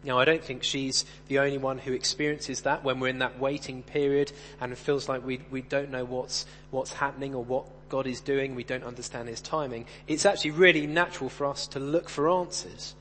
Now, 0.03 0.18
I 0.18 0.25
don't 0.25 0.44
think 0.44 0.63
she's 0.63 1.06
the 1.27 1.39
only 1.39 1.60
one 1.60 1.77
who 1.77 1.94
experiences 1.94 2.62
that 2.62 2.84
when 2.84 3.00
we're 3.00 3.10
in 3.10 3.20
that 3.20 3.39
waiting 3.39 3.84
period 3.84 4.32
and 4.60 4.72
it 4.72 4.77
feels 4.77 5.08
like 5.08 5.24
we, 5.24 5.41
we 5.51 5.62
don't 5.62 5.91
know 5.91 6.06
what's, 6.06 6.46
what's 6.72 6.91
happening 6.91 7.36
or 7.36 7.44
what 7.44 7.65
God 7.91 8.07
is 8.07 8.21
doing. 8.21 8.55
We 8.55 8.63
don't 8.63 8.86
understand 8.86 9.27
His 9.27 9.41
timing. 9.41 9.86
It's 10.07 10.25
actually 10.25 10.51
really 10.51 10.88
natural 10.88 11.29
for 11.29 11.45
us 11.45 11.67
to 11.67 11.79
look 11.79 12.07
for 12.07 12.29
answers. 12.29 12.95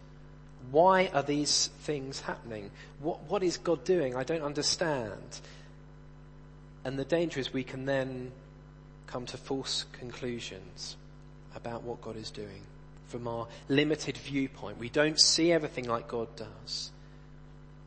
Why 0.72 1.10
are 1.14 1.22
these 1.22 1.68
things 1.82 2.20
happening? 2.20 2.72
What, 3.00 3.22
what 3.28 3.44
is 3.44 3.56
God 3.56 3.84
doing? 3.84 4.16
I 4.16 4.24
don't 4.24 4.42
understand. 4.42 5.40
And 6.84 6.98
the 6.98 7.04
danger 7.04 7.38
is 7.38 7.52
we 7.52 7.62
can 7.62 7.86
then 7.86 8.32
come 9.06 9.26
to 9.26 9.36
false 9.36 9.86
conclusions 9.92 10.96
about 11.54 11.84
what 11.84 12.00
God 12.00 12.16
is 12.16 12.32
doing 12.32 12.62
from 13.06 13.28
our 13.28 13.46
limited 13.68 14.16
viewpoint. 14.16 14.78
We 14.78 14.88
don't 14.88 15.20
see 15.20 15.52
everything 15.52 15.86
like 15.86 16.08
God 16.08 16.34
does. 16.34 16.90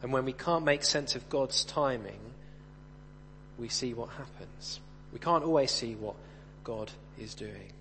And 0.02 0.14
when 0.14 0.24
we 0.24 0.34
can't 0.34 0.64
make 0.64 0.84
sense 0.84 1.16
of 1.16 1.30
God's 1.30 1.66
timing, 1.66 2.20
we 3.58 3.68
see 3.68 3.94
what 3.94 4.10
happens. 4.10 4.80
We 5.12 5.20
can't 5.20 5.44
always 5.44 5.72
see 5.72 5.96
what 5.96 6.16
God 6.64 6.92
is 7.20 7.34
doing. 7.34 7.72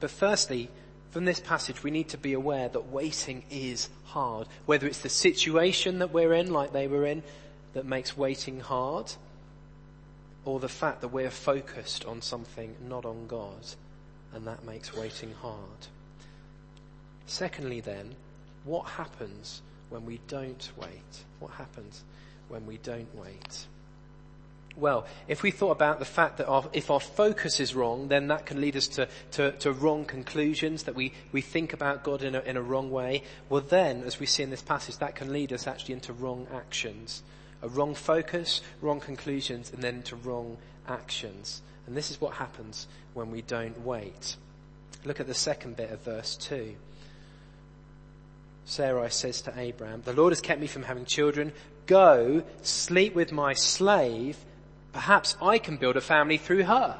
But 0.00 0.10
firstly, 0.10 0.70
from 1.10 1.24
this 1.24 1.40
passage, 1.40 1.82
we 1.82 1.90
need 1.90 2.08
to 2.10 2.18
be 2.18 2.32
aware 2.32 2.68
that 2.68 2.92
waiting 2.92 3.44
is 3.50 3.88
hard. 4.04 4.48
Whether 4.66 4.86
it's 4.86 5.00
the 5.00 5.08
situation 5.08 6.00
that 6.00 6.12
we're 6.12 6.34
in, 6.34 6.52
like 6.52 6.72
they 6.72 6.88
were 6.88 7.06
in, 7.06 7.22
that 7.72 7.86
makes 7.86 8.16
waiting 8.16 8.60
hard, 8.60 9.12
or 10.44 10.60
the 10.60 10.68
fact 10.68 11.00
that 11.00 11.08
we're 11.08 11.30
focused 11.30 12.04
on 12.04 12.22
something, 12.22 12.74
not 12.86 13.04
on 13.04 13.26
God, 13.26 13.66
and 14.32 14.46
that 14.46 14.64
makes 14.64 14.94
waiting 14.94 15.32
hard. 15.40 15.88
Secondly 17.26 17.80
then, 17.80 18.14
what 18.64 18.86
happens 18.86 19.62
when 19.90 20.04
we 20.04 20.20
don't 20.28 20.70
wait? 20.76 21.24
What 21.38 21.52
happens 21.52 22.04
when 22.48 22.66
we 22.66 22.78
don't 22.78 23.14
wait? 23.16 23.66
Well, 24.76 25.06
if 25.26 25.42
we 25.42 25.50
thought 25.50 25.70
about 25.70 25.98
the 25.98 26.04
fact 26.04 26.36
that 26.36 26.46
our, 26.46 26.68
if 26.74 26.90
our 26.90 27.00
focus 27.00 27.60
is 27.60 27.74
wrong, 27.74 28.08
then 28.08 28.28
that 28.28 28.44
can 28.44 28.60
lead 28.60 28.76
us 28.76 28.88
to, 28.88 29.08
to, 29.32 29.52
to 29.52 29.72
wrong 29.72 30.04
conclusions, 30.04 30.82
that 30.82 30.94
we, 30.94 31.12
we 31.32 31.40
think 31.40 31.72
about 31.72 32.04
God 32.04 32.22
in 32.22 32.34
a, 32.34 32.40
in 32.40 32.58
a 32.58 32.62
wrong 32.62 32.90
way. 32.90 33.22
Well 33.48 33.62
then, 33.62 34.02
as 34.04 34.20
we 34.20 34.26
see 34.26 34.42
in 34.42 34.50
this 34.50 34.62
passage, 34.62 34.98
that 34.98 35.14
can 35.14 35.32
lead 35.32 35.52
us 35.52 35.66
actually 35.66 35.94
into 35.94 36.12
wrong 36.12 36.46
actions. 36.54 37.22
A 37.62 37.68
wrong 37.68 37.94
focus, 37.94 38.60
wrong 38.82 39.00
conclusions, 39.00 39.72
and 39.72 39.82
then 39.82 40.02
to 40.02 40.16
wrong 40.16 40.58
actions. 40.86 41.62
And 41.86 41.96
this 41.96 42.10
is 42.10 42.20
what 42.20 42.34
happens 42.34 42.86
when 43.14 43.30
we 43.30 43.40
don't 43.40 43.80
wait. 43.82 44.36
Look 45.06 45.20
at 45.20 45.26
the 45.26 45.34
second 45.34 45.76
bit 45.76 45.90
of 45.90 46.02
verse 46.02 46.36
2. 46.36 46.74
Sarai 48.66 49.10
says 49.10 49.40
to 49.42 49.58
Abraham, 49.58 50.02
the 50.04 50.12
Lord 50.12 50.32
has 50.32 50.40
kept 50.40 50.60
me 50.60 50.66
from 50.66 50.82
having 50.82 51.04
children. 51.04 51.52
Go, 51.86 52.42
sleep 52.62 53.14
with 53.14 53.32
my 53.32 53.54
slave. 53.54 54.36
Perhaps 54.96 55.36
I 55.42 55.58
can 55.58 55.76
build 55.76 55.98
a 55.98 56.00
family 56.00 56.38
through 56.38 56.62
her. 56.62 56.98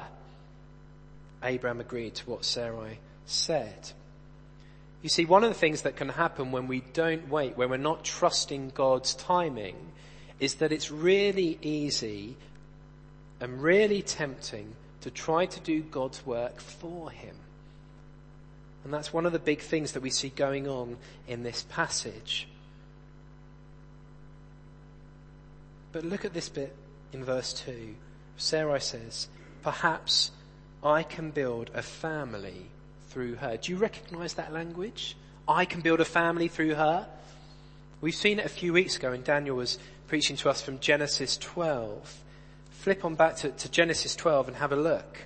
Abraham 1.41 1.79
agreed 1.79 2.13
to 2.13 2.29
what 2.29 2.45
Sarai 2.45 2.99
said. 3.25 3.89
You 5.01 5.09
see, 5.09 5.25
one 5.25 5.43
of 5.43 5.49
the 5.49 5.55
things 5.57 5.81
that 5.81 5.95
can 5.95 6.09
happen 6.09 6.51
when 6.51 6.67
we 6.67 6.81
don't 6.93 7.27
wait, 7.27 7.57
when 7.57 7.71
we're 7.71 7.77
not 7.77 8.03
trusting 8.03 8.69
God's 8.75 9.15
timing, 9.15 9.75
is 10.39 10.53
that 10.55 10.71
it's 10.71 10.91
really 10.91 11.57
easy 11.63 12.37
and 13.39 13.63
really 13.63 14.03
tempting 14.03 14.75
to 15.01 15.09
try 15.09 15.47
to 15.47 15.59
do 15.61 15.81
God's 15.81 16.23
work 16.23 16.61
for 16.61 17.09
Him. 17.09 17.35
And 18.83 18.93
that's 18.93 19.11
one 19.11 19.25
of 19.25 19.31
the 19.31 19.39
big 19.39 19.59
things 19.59 19.93
that 19.93 20.03
we 20.03 20.11
see 20.11 20.29
going 20.29 20.67
on 20.67 20.97
in 21.27 21.41
this 21.41 21.65
passage. 21.67 22.47
But 25.91 26.03
look 26.03 26.25
at 26.25 26.35
this 26.35 26.47
bit 26.47 26.75
in 27.13 27.23
verse 27.23 27.53
2. 27.53 27.95
Sarai 28.37 28.79
says, 28.79 29.27
perhaps 29.63 30.31
I 30.83 31.03
can 31.03 31.31
build 31.31 31.71
a 31.73 31.81
family 31.81 32.67
through 33.09 33.35
her. 33.35 33.57
Do 33.57 33.71
you 33.71 33.77
recognize 33.77 34.35
that 34.35 34.53
language? 34.53 35.17
I 35.47 35.65
can 35.65 35.81
build 35.81 36.01
a 36.01 36.05
family 36.05 36.47
through 36.47 36.75
her. 36.75 37.07
We've 38.01 38.15
seen 38.15 38.39
it 38.39 38.45
a 38.45 38.49
few 38.49 38.73
weeks 38.73 38.95
ago 38.97 39.11
and 39.11 39.23
Daniel 39.23 39.57
was 39.57 39.79
preaching 40.07 40.35
to 40.37 40.49
us 40.49 40.61
from 40.61 40.79
Genesis 40.79 41.37
12. 41.37 42.23
Flip 42.71 43.03
on 43.03 43.15
back 43.15 43.37
to, 43.37 43.49
to 43.49 43.69
Genesis 43.69 44.15
12 44.15 44.49
and 44.49 44.57
have 44.57 44.71
a 44.71 44.75
look. 44.75 45.25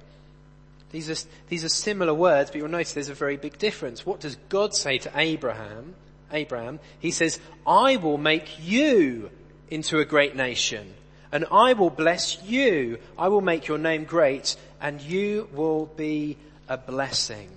These 0.91 1.09
are, 1.09 1.27
these 1.49 1.63
are 1.63 1.69
similar 1.69 2.13
words, 2.13 2.51
but 2.51 2.57
you'll 2.57 2.67
notice 2.67 2.93
there's 2.93 3.09
a 3.09 3.13
very 3.13 3.37
big 3.37 3.57
difference. 3.57 4.05
What 4.05 4.19
does 4.19 4.35
God 4.49 4.73
say 4.73 4.97
to 4.99 5.11
Abraham? 5.15 5.95
Abraham, 6.31 6.79
he 6.99 7.11
says, 7.11 7.39
I 7.65 7.97
will 7.97 8.17
make 8.17 8.65
you 8.65 9.29
into 9.69 9.99
a 9.99 10.05
great 10.05 10.35
nation 10.35 10.93
and 11.31 11.45
I 11.51 11.73
will 11.73 11.89
bless 11.89 12.41
you. 12.43 12.97
I 13.17 13.29
will 13.29 13.41
make 13.41 13.67
your 13.67 13.77
name 13.77 14.03
great 14.03 14.55
and 14.81 15.01
you 15.01 15.47
will 15.53 15.85
be 15.85 16.37
a 16.67 16.77
blessing. 16.77 17.49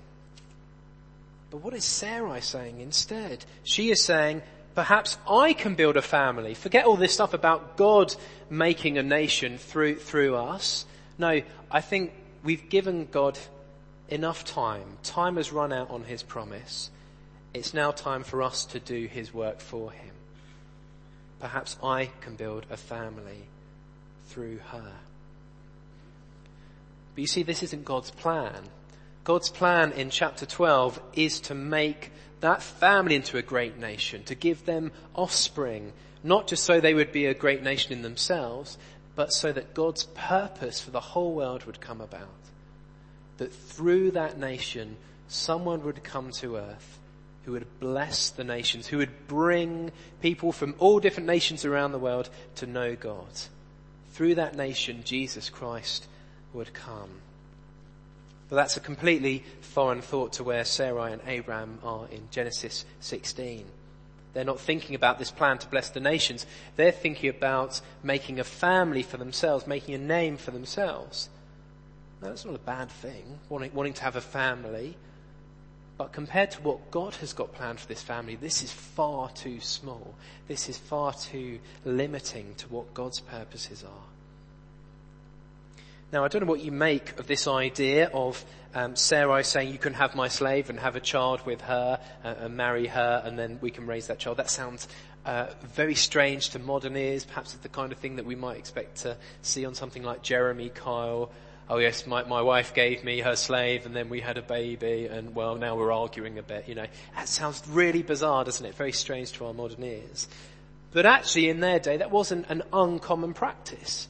But 1.50 1.58
what 1.58 1.74
is 1.74 1.84
Sarai 1.84 2.40
saying 2.40 2.80
instead? 2.80 3.44
She 3.64 3.90
is 3.90 4.02
saying, 4.02 4.42
perhaps 4.74 5.18
I 5.28 5.52
can 5.52 5.74
build 5.74 5.96
a 5.96 6.02
family. 6.02 6.54
Forget 6.54 6.84
all 6.84 6.96
this 6.96 7.14
stuff 7.14 7.34
about 7.34 7.76
God 7.76 8.14
making 8.50 8.98
a 8.98 9.02
nation 9.02 9.58
through, 9.58 9.96
through 9.96 10.36
us. 10.36 10.86
No, 11.18 11.42
I 11.70 11.80
think 11.80 12.12
we've 12.42 12.68
given 12.68 13.08
God 13.10 13.38
enough 14.08 14.44
time. 14.44 14.98
Time 15.02 15.36
has 15.36 15.52
run 15.52 15.72
out 15.72 15.90
on 15.90 16.04
his 16.04 16.22
promise. 16.22 16.90
It's 17.52 17.72
now 17.72 17.92
time 17.92 18.24
for 18.24 18.42
us 18.42 18.66
to 18.66 18.80
do 18.80 19.06
his 19.06 19.32
work 19.32 19.60
for 19.60 19.92
him. 19.92 20.10
Perhaps 21.40 21.76
I 21.82 22.10
can 22.20 22.34
build 22.34 22.66
a 22.70 22.76
family 22.76 23.44
through 24.34 24.58
her. 24.72 24.92
But 27.14 27.20
you 27.20 27.26
see, 27.28 27.44
this 27.44 27.62
isn't 27.62 27.84
God's 27.84 28.10
plan. 28.10 28.64
God's 29.22 29.48
plan 29.48 29.92
in 29.92 30.10
chapter 30.10 30.44
12 30.44 31.00
is 31.14 31.40
to 31.42 31.54
make 31.54 32.10
that 32.40 32.62
family 32.62 33.14
into 33.14 33.38
a 33.38 33.42
great 33.42 33.78
nation, 33.78 34.24
to 34.24 34.34
give 34.34 34.66
them 34.66 34.90
offspring, 35.14 35.92
not 36.24 36.48
just 36.48 36.64
so 36.64 36.80
they 36.80 36.94
would 36.94 37.12
be 37.12 37.26
a 37.26 37.34
great 37.34 37.62
nation 37.62 37.92
in 37.92 38.02
themselves, 38.02 38.76
but 39.14 39.32
so 39.32 39.52
that 39.52 39.72
God's 39.72 40.04
purpose 40.14 40.80
for 40.80 40.90
the 40.90 41.00
whole 41.00 41.32
world 41.32 41.64
would 41.64 41.80
come 41.80 42.00
about. 42.00 42.28
That 43.36 43.54
through 43.54 44.10
that 44.12 44.38
nation, 44.38 44.96
someone 45.28 45.84
would 45.84 46.02
come 46.02 46.32
to 46.32 46.56
earth 46.56 46.98
who 47.44 47.52
would 47.52 47.78
bless 47.78 48.30
the 48.30 48.44
nations, 48.44 48.88
who 48.88 48.98
would 48.98 49.28
bring 49.28 49.92
people 50.20 50.50
from 50.50 50.74
all 50.78 50.98
different 50.98 51.26
nations 51.26 51.64
around 51.64 51.92
the 51.92 51.98
world 51.98 52.28
to 52.56 52.66
know 52.66 52.96
God. 52.96 53.28
Through 54.14 54.36
that 54.36 54.54
nation, 54.54 55.02
Jesus 55.04 55.50
Christ 55.50 56.06
would 56.52 56.72
come. 56.72 57.10
But 58.48 58.54
that's 58.54 58.76
a 58.76 58.80
completely 58.80 59.42
foreign 59.60 60.02
thought 60.02 60.34
to 60.34 60.44
where 60.44 60.64
Sarai 60.64 61.12
and 61.12 61.20
Abraham 61.26 61.80
are 61.82 62.06
in 62.12 62.28
Genesis 62.30 62.84
16. 63.00 63.64
They're 64.32 64.44
not 64.44 64.60
thinking 64.60 64.94
about 64.94 65.18
this 65.18 65.32
plan 65.32 65.58
to 65.58 65.66
bless 65.66 65.90
the 65.90 65.98
nations. 65.98 66.46
They're 66.76 66.92
thinking 66.92 67.28
about 67.28 67.80
making 68.04 68.38
a 68.38 68.44
family 68.44 69.02
for 69.02 69.16
themselves, 69.16 69.66
making 69.66 69.96
a 69.96 69.98
name 69.98 70.36
for 70.36 70.52
themselves. 70.52 71.28
Now, 72.22 72.28
that's 72.28 72.44
not 72.44 72.54
a 72.54 72.58
bad 72.58 72.90
thing, 72.90 73.40
wanting, 73.48 73.74
wanting 73.74 73.94
to 73.94 74.02
have 74.04 74.14
a 74.14 74.20
family. 74.20 74.96
But 75.96 76.12
compared 76.12 76.50
to 76.52 76.62
what 76.62 76.90
God 76.90 77.14
has 77.16 77.32
got 77.32 77.52
planned 77.52 77.78
for 77.78 77.86
this 77.86 78.02
family, 78.02 78.34
this 78.34 78.62
is 78.62 78.72
far 78.72 79.30
too 79.30 79.60
small. 79.60 80.14
This 80.48 80.68
is 80.68 80.76
far 80.76 81.12
too 81.14 81.60
limiting 81.84 82.54
to 82.56 82.68
what 82.68 82.92
God's 82.94 83.20
purposes 83.20 83.84
are. 83.84 84.14
Now, 86.12 86.24
I 86.24 86.28
don't 86.28 86.42
know 86.42 86.50
what 86.50 86.64
you 86.64 86.72
make 86.72 87.18
of 87.18 87.26
this 87.26 87.46
idea 87.46 88.08
of 88.12 88.44
um, 88.74 88.96
Sarai 88.96 89.44
saying, 89.44 89.72
you 89.72 89.78
can 89.78 89.94
have 89.94 90.14
my 90.14 90.28
slave 90.28 90.68
and 90.68 90.78
have 90.80 90.96
a 90.96 91.00
child 91.00 91.44
with 91.46 91.60
her 91.62 92.00
uh, 92.24 92.34
and 92.38 92.56
marry 92.56 92.88
her 92.88 93.22
and 93.24 93.38
then 93.38 93.58
we 93.60 93.70
can 93.70 93.86
raise 93.86 94.08
that 94.08 94.18
child. 94.18 94.36
That 94.36 94.50
sounds 94.50 94.88
uh, 95.24 95.46
very 95.62 95.94
strange 95.94 96.50
to 96.50 96.58
modern 96.58 96.96
ears. 96.96 97.24
Perhaps 97.24 97.54
it's 97.54 97.62
the 97.62 97.68
kind 97.68 97.92
of 97.92 97.98
thing 97.98 98.16
that 98.16 98.26
we 98.26 98.34
might 98.34 98.58
expect 98.58 98.98
to 98.98 99.16
see 99.42 99.64
on 99.64 99.74
something 99.74 100.02
like 100.02 100.22
Jeremy 100.22 100.70
Kyle. 100.70 101.30
Oh 101.68 101.78
yes, 101.78 102.06
my, 102.06 102.24
my 102.24 102.42
wife 102.42 102.74
gave 102.74 103.04
me 103.04 103.20
her 103.20 103.36
slave 103.36 103.86
and 103.86 103.96
then 103.96 104.10
we 104.10 104.20
had 104.20 104.36
a 104.36 104.42
baby 104.42 105.06
and 105.06 105.34
well 105.34 105.54
now 105.56 105.76
we're 105.76 105.92
arguing 105.92 106.38
a 106.38 106.42
bit, 106.42 106.68
you 106.68 106.74
know. 106.74 106.86
That 107.14 107.28
sounds 107.28 107.62
really 107.68 108.02
bizarre, 108.02 108.44
doesn't 108.44 108.66
it? 108.66 108.74
Very 108.74 108.92
strange 108.92 109.32
to 109.32 109.46
our 109.46 109.54
modern 109.54 109.82
ears. 109.82 110.28
But 110.92 111.06
actually 111.06 111.48
in 111.48 111.60
their 111.60 111.78
day 111.78 111.96
that 111.96 112.10
wasn't 112.10 112.50
an 112.50 112.62
uncommon 112.72 113.32
practice. 113.32 114.08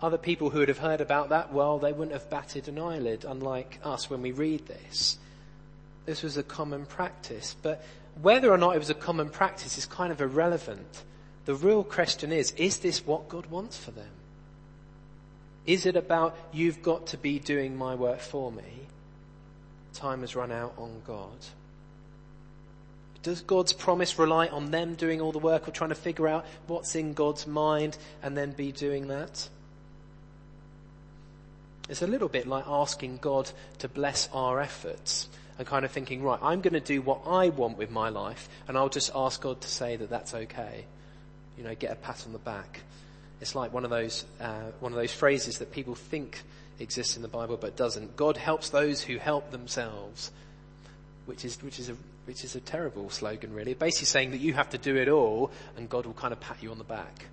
Other 0.00 0.16
people 0.16 0.48
who 0.48 0.60
would 0.60 0.68
have 0.68 0.78
heard 0.78 1.02
about 1.02 1.28
that, 1.28 1.52
well, 1.52 1.78
they 1.78 1.92
wouldn't 1.92 2.12
have 2.12 2.30
batted 2.30 2.68
an 2.68 2.78
eyelid, 2.78 3.26
unlike 3.26 3.78
us 3.84 4.08
when 4.08 4.22
we 4.22 4.32
read 4.32 4.66
this. 4.66 5.18
This 6.06 6.22
was 6.22 6.38
a 6.38 6.42
common 6.42 6.86
practice. 6.86 7.54
But 7.60 7.84
whether 8.22 8.50
or 8.50 8.56
not 8.56 8.76
it 8.76 8.78
was 8.78 8.88
a 8.88 8.94
common 8.94 9.28
practice 9.28 9.76
is 9.76 9.84
kind 9.84 10.10
of 10.10 10.22
irrelevant. 10.22 11.04
The 11.44 11.54
real 11.54 11.84
question 11.84 12.32
is, 12.32 12.52
is 12.52 12.78
this 12.78 13.06
what 13.06 13.28
God 13.28 13.46
wants 13.46 13.76
for 13.76 13.90
them? 13.90 14.08
Is 15.70 15.86
it 15.86 15.94
about, 15.94 16.36
you've 16.52 16.82
got 16.82 17.06
to 17.08 17.16
be 17.16 17.38
doing 17.38 17.76
my 17.76 17.94
work 17.94 18.18
for 18.18 18.50
me? 18.50 18.88
Time 19.94 20.22
has 20.22 20.34
run 20.34 20.50
out 20.50 20.74
on 20.76 21.00
God. 21.06 21.36
Does 23.22 23.42
God's 23.42 23.72
promise 23.72 24.18
rely 24.18 24.48
on 24.48 24.72
them 24.72 24.96
doing 24.96 25.20
all 25.20 25.30
the 25.30 25.38
work 25.38 25.68
or 25.68 25.70
trying 25.70 25.90
to 25.90 25.94
figure 25.94 26.26
out 26.26 26.44
what's 26.66 26.96
in 26.96 27.12
God's 27.12 27.46
mind 27.46 27.96
and 28.20 28.36
then 28.36 28.50
be 28.50 28.72
doing 28.72 29.06
that? 29.06 29.48
It's 31.88 32.02
a 32.02 32.06
little 32.08 32.28
bit 32.28 32.48
like 32.48 32.64
asking 32.66 33.18
God 33.18 33.48
to 33.78 33.86
bless 33.86 34.28
our 34.32 34.58
efforts 34.58 35.28
and 35.56 35.68
kind 35.68 35.84
of 35.84 35.92
thinking, 35.92 36.20
right, 36.24 36.40
I'm 36.42 36.62
going 36.62 36.74
to 36.74 36.80
do 36.80 37.00
what 37.00 37.20
I 37.28 37.50
want 37.50 37.78
with 37.78 37.92
my 37.92 38.08
life 38.08 38.48
and 38.66 38.76
I'll 38.76 38.88
just 38.88 39.12
ask 39.14 39.40
God 39.40 39.60
to 39.60 39.68
say 39.68 39.94
that 39.94 40.10
that's 40.10 40.34
okay. 40.34 40.84
You 41.56 41.62
know, 41.62 41.76
get 41.76 41.92
a 41.92 41.94
pat 41.96 42.24
on 42.26 42.32
the 42.32 42.40
back. 42.40 42.80
It's 43.40 43.54
like 43.54 43.72
one 43.72 43.84
of 43.84 43.90
those, 43.90 44.24
uh, 44.40 44.70
one 44.80 44.92
of 44.92 44.98
those 44.98 45.12
phrases 45.12 45.58
that 45.58 45.72
people 45.72 45.94
think 45.94 46.42
exists 46.78 47.16
in 47.16 47.22
the 47.22 47.28
Bible 47.28 47.56
but 47.56 47.76
doesn't. 47.76 48.16
God 48.16 48.36
helps 48.36 48.70
those 48.70 49.02
who 49.02 49.16
help 49.16 49.50
themselves, 49.50 50.30
which 51.26 51.44
is, 51.44 51.62
which 51.62 51.78
is 51.78 51.88
a, 51.88 51.96
which 52.26 52.44
is 52.44 52.54
a 52.54 52.60
terrible 52.60 53.08
slogan 53.10 53.54
really. 53.54 53.74
Basically 53.74 54.06
saying 54.06 54.32
that 54.32 54.40
you 54.40 54.52
have 54.54 54.70
to 54.70 54.78
do 54.78 54.96
it 54.96 55.08
all 55.08 55.50
and 55.76 55.88
God 55.88 56.06
will 56.06 56.14
kind 56.14 56.32
of 56.32 56.40
pat 56.40 56.62
you 56.62 56.70
on 56.70 56.78
the 56.78 56.84
back. 56.84 57.26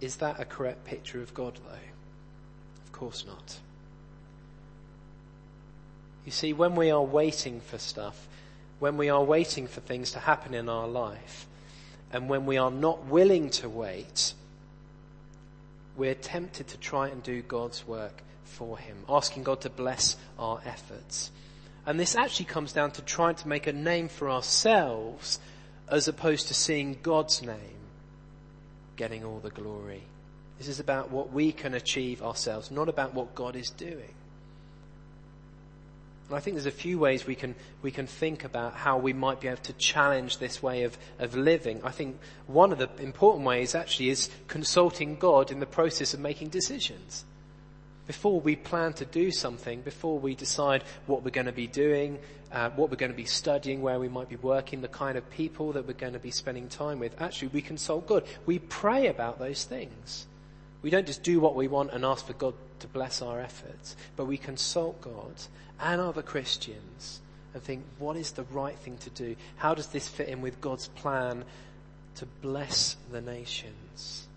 Is 0.00 0.16
that 0.16 0.40
a 0.40 0.44
correct 0.44 0.84
picture 0.84 1.20
of 1.20 1.34
God 1.34 1.54
though? 1.54 2.84
Of 2.84 2.92
course 2.92 3.24
not. 3.26 3.58
You 6.24 6.32
see, 6.32 6.52
when 6.52 6.74
we 6.74 6.90
are 6.90 7.02
waiting 7.02 7.60
for 7.60 7.78
stuff, 7.78 8.28
when 8.80 8.96
we 8.96 9.08
are 9.08 9.22
waiting 9.24 9.66
for 9.66 9.80
things 9.80 10.12
to 10.12 10.18
happen 10.18 10.52
in 10.52 10.68
our 10.68 10.86
life, 10.86 11.46
and 12.12 12.28
when 12.28 12.44
we 12.44 12.58
are 12.58 12.70
not 12.70 13.06
willing 13.06 13.50
to 13.50 13.68
wait, 13.68 14.34
we're 15.98 16.14
tempted 16.14 16.68
to 16.68 16.78
try 16.78 17.08
and 17.08 17.22
do 17.22 17.42
God's 17.42 17.86
work 17.86 18.22
for 18.44 18.78
Him, 18.78 18.96
asking 19.08 19.42
God 19.42 19.60
to 19.62 19.70
bless 19.70 20.16
our 20.38 20.60
efforts. 20.64 21.30
And 21.84 21.98
this 21.98 22.14
actually 22.14 22.46
comes 22.46 22.72
down 22.72 22.92
to 22.92 23.02
trying 23.02 23.34
to 23.36 23.48
make 23.48 23.66
a 23.66 23.72
name 23.72 24.08
for 24.08 24.30
ourselves 24.30 25.40
as 25.88 26.06
opposed 26.06 26.48
to 26.48 26.54
seeing 26.54 26.98
God's 27.02 27.42
name 27.42 27.78
getting 28.96 29.24
all 29.24 29.38
the 29.38 29.50
glory. 29.50 30.02
This 30.58 30.68
is 30.68 30.80
about 30.80 31.10
what 31.10 31.32
we 31.32 31.52
can 31.52 31.74
achieve 31.74 32.20
ourselves, 32.20 32.70
not 32.70 32.88
about 32.88 33.14
what 33.14 33.34
God 33.34 33.54
is 33.56 33.70
doing. 33.70 34.14
And 36.28 36.36
I 36.36 36.40
think 36.40 36.56
there's 36.56 36.66
a 36.66 36.70
few 36.70 36.98
ways 36.98 37.26
we 37.26 37.34
can, 37.34 37.54
we 37.80 37.90
can 37.90 38.06
think 38.06 38.44
about 38.44 38.74
how 38.74 38.98
we 38.98 39.14
might 39.14 39.40
be 39.40 39.48
able 39.48 39.62
to 39.62 39.72
challenge 39.74 40.38
this 40.38 40.62
way 40.62 40.82
of, 40.82 40.98
of 41.18 41.34
living. 41.34 41.80
I 41.82 41.90
think 41.90 42.18
one 42.46 42.70
of 42.70 42.78
the 42.78 42.90
important 43.02 43.46
ways 43.46 43.74
actually 43.74 44.10
is 44.10 44.28
consulting 44.46 45.16
God 45.16 45.50
in 45.50 45.58
the 45.58 45.66
process 45.66 46.12
of 46.12 46.20
making 46.20 46.50
decisions. 46.50 47.24
Before 48.06 48.40
we 48.40 48.56
plan 48.56 48.92
to 48.94 49.06
do 49.06 49.30
something, 49.30 49.80
before 49.80 50.18
we 50.18 50.34
decide 50.34 50.82
what 51.06 51.24
we're 51.24 51.30
going 51.30 51.46
to 51.46 51.52
be 51.52 51.66
doing, 51.66 52.18
uh, 52.52 52.70
what 52.70 52.90
we're 52.90 52.96
going 52.96 53.12
to 53.12 53.16
be 53.16 53.26
studying, 53.26 53.80
where 53.82 53.98
we 53.98 54.08
might 54.08 54.28
be 54.28 54.36
working, 54.36 54.80
the 54.80 54.88
kind 54.88 55.18
of 55.18 55.28
people 55.30 55.72
that 55.72 55.86
we're 55.86 55.92
going 55.92 56.14
to 56.14 56.18
be 56.18 56.30
spending 56.30 56.68
time 56.68 56.98
with, 56.98 57.20
actually 57.20 57.48
we 57.48 57.62
consult 57.62 58.06
God. 58.06 58.24
We 58.46 58.58
pray 58.58 59.08
about 59.08 59.38
those 59.38 59.64
things. 59.64 60.27
We 60.82 60.90
don't 60.90 61.06
just 61.06 61.22
do 61.22 61.40
what 61.40 61.54
we 61.54 61.68
want 61.68 61.92
and 61.92 62.04
ask 62.04 62.26
for 62.26 62.34
God 62.34 62.54
to 62.80 62.86
bless 62.86 63.20
our 63.22 63.40
efforts, 63.40 63.96
but 64.16 64.26
we 64.26 64.36
consult 64.36 65.00
God 65.00 65.34
and 65.80 66.00
other 66.00 66.22
Christians 66.22 67.20
and 67.54 67.62
think, 67.62 67.84
what 67.98 68.16
is 68.16 68.32
the 68.32 68.44
right 68.44 68.76
thing 68.76 68.98
to 68.98 69.10
do? 69.10 69.36
How 69.56 69.74
does 69.74 69.88
this 69.88 70.08
fit 70.08 70.28
in 70.28 70.40
with 70.40 70.60
God's 70.60 70.88
plan 70.88 71.44
to 72.16 72.26
bless 72.42 72.96
the 73.10 73.20
nations? 73.20 74.28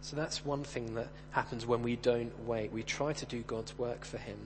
So 0.00 0.16
that's 0.16 0.44
one 0.44 0.64
thing 0.64 0.94
that 0.96 1.08
happens 1.30 1.64
when 1.64 1.82
we 1.82 1.96
don't 1.96 2.46
wait. 2.46 2.72
We 2.72 2.82
try 2.82 3.12
to 3.12 3.26
do 3.26 3.42
God's 3.42 3.78
work 3.78 4.04
for 4.04 4.18
Him. 4.18 4.36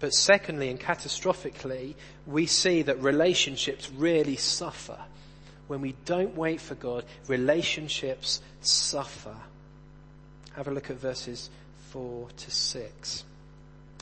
But 0.00 0.14
secondly 0.14 0.70
and 0.70 0.80
catastrophically, 0.80 1.94
we 2.26 2.46
see 2.46 2.82
that 2.82 3.02
relationships 3.02 3.90
really 3.90 4.36
suffer 4.36 4.98
when 5.66 5.80
we 5.80 5.94
don't 6.04 6.36
wait 6.36 6.60
for 6.60 6.74
God, 6.74 7.04
relationships 7.26 8.40
suffer. 8.60 9.36
Have 10.54 10.68
a 10.68 10.70
look 10.70 10.90
at 10.90 10.96
verses 10.96 11.50
4 11.90 12.28
to 12.36 12.50
6. 12.50 13.24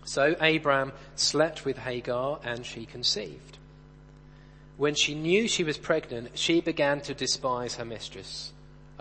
So 0.05 0.35
Abraham 0.40 0.92
slept 1.14 1.64
with 1.64 1.79
Hagar 1.79 2.40
and 2.44 2.66
she 2.66 2.87
conceived. 2.87 3.59
When 4.77 4.94
she 4.94 5.14
knew 5.14 5.46
she 5.46 5.64
was 5.64 5.79
pregnant, 5.79 6.37
she 6.37 6.61
began 6.61 7.01
to 7.03 7.14
despise 7.14 7.77
her 7.77 7.85
mistress. 7.85 8.53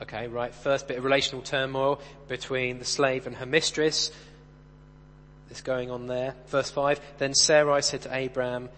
Okay, 0.02 0.28
right. 0.28 0.54
First 0.54 0.88
bit 0.88 0.97
of 0.97 1.04
relational 1.04 1.41
turmoil 1.41 2.02
between 2.28 2.80
the 2.80 2.86
slave 2.86 3.28
and 3.28 3.36
her 3.36 3.45
mistress. 3.45 4.12
This 5.50 5.62
going 5.62 5.91
on 5.91 6.08
there. 6.08 6.36
Verse 6.47 6.69
5. 6.71 7.00
Then 7.17 7.34
Sarai 7.34 7.82
said 7.82 8.02
to 8.04 8.15
Abraham, 8.15 8.69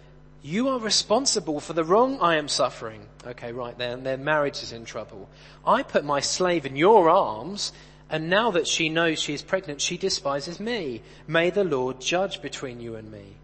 you 0.44 0.68
are 0.68 0.78
responsible 0.78 1.58
for 1.58 1.72
the 1.72 1.82
wrong 1.82 2.18
I 2.20 2.36
am 2.36 2.48
suffering. 2.48 3.06
Okay, 3.26 3.50
right 3.50 3.76
then, 3.78 4.04
their 4.04 4.18
marriage 4.18 4.62
is 4.62 4.72
in 4.72 4.84
trouble. 4.84 5.26
I 5.66 5.82
put 5.82 6.04
my 6.04 6.20
slave 6.20 6.66
in 6.66 6.76
your 6.76 7.08
arms, 7.08 7.72
and 8.10 8.28
now 8.28 8.50
that 8.50 8.66
she 8.66 8.90
knows 8.90 9.18
she 9.18 9.32
is 9.32 9.40
pregnant, 9.40 9.80
she 9.80 9.96
despises 9.96 10.60
me. 10.60 11.00
May 11.26 11.48
the 11.48 11.64
Lord 11.64 11.98
judge 11.98 12.42
between 12.42 12.78
you 12.78 12.94
and 12.94 13.10
me. 13.10 13.36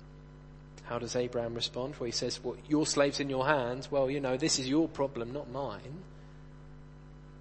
how 0.84 0.98
does 0.98 1.16
Abraham 1.16 1.54
respond? 1.54 1.94
Well, 1.98 2.04
he 2.06 2.12
says, 2.12 2.38
well, 2.42 2.56
your 2.68 2.84
slave's 2.84 3.18
in 3.18 3.30
your 3.30 3.46
hands. 3.46 3.90
Well, 3.90 4.10
you 4.10 4.20
know, 4.20 4.36
this 4.36 4.58
is 4.58 4.68
your 4.68 4.86
problem, 4.86 5.32
not 5.32 5.48
mine. 5.48 6.02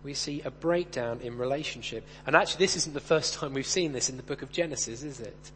We 0.05 0.13
see 0.13 0.41
a 0.43 0.51
breakdown 0.51 1.19
in 1.21 1.37
relationship. 1.37 2.05
And 2.25 2.33
actually, 2.33 2.59
this 2.59 2.77
isn't 2.77 2.93
the 2.93 3.01
first 3.01 3.33
time 3.33 3.53
we've 3.53 3.67
seen 3.67 3.91
this 3.91 4.09
in 4.09 4.15
the 4.15 4.23
book 4.23 4.41
of 4.41 4.53
Genesis, 4.53 5.03
is 5.03 5.19
it? 5.19 5.51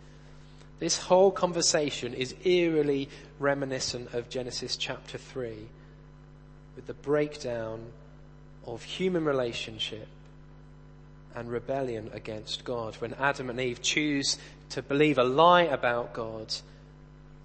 This 0.79 0.97
whole 0.97 1.31
conversation 1.31 2.13
is 2.13 2.35
eerily 2.43 3.09
reminiscent 3.39 4.13
of 4.13 4.29
Genesis 4.29 4.75
chapter 4.75 5.17
3 5.17 5.67
with 6.75 6.87
the 6.87 6.93
breakdown 6.93 7.91
of 8.65 8.83
human 8.83 9.25
relationship 9.25 10.07
and 11.35 11.49
rebellion 11.49 12.09
against 12.13 12.63
God 12.63 12.95
when 12.95 13.13
Adam 13.15 13.49
and 13.49 13.59
Eve 13.59 13.81
choose 13.81 14.37
to 14.69 14.81
believe 14.81 15.17
a 15.17 15.23
lie 15.23 15.63
about 15.63 16.13
God 16.13 16.53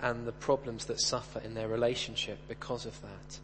and 0.01 0.27
the 0.27 0.33
problems 0.33 0.87
that 0.87 1.01
suffer 1.01 1.41
in 1.41 1.55
their 1.55 1.69
relationship 1.69 2.39
because 2.49 2.87
of 2.87 3.01
that. 3.03 3.39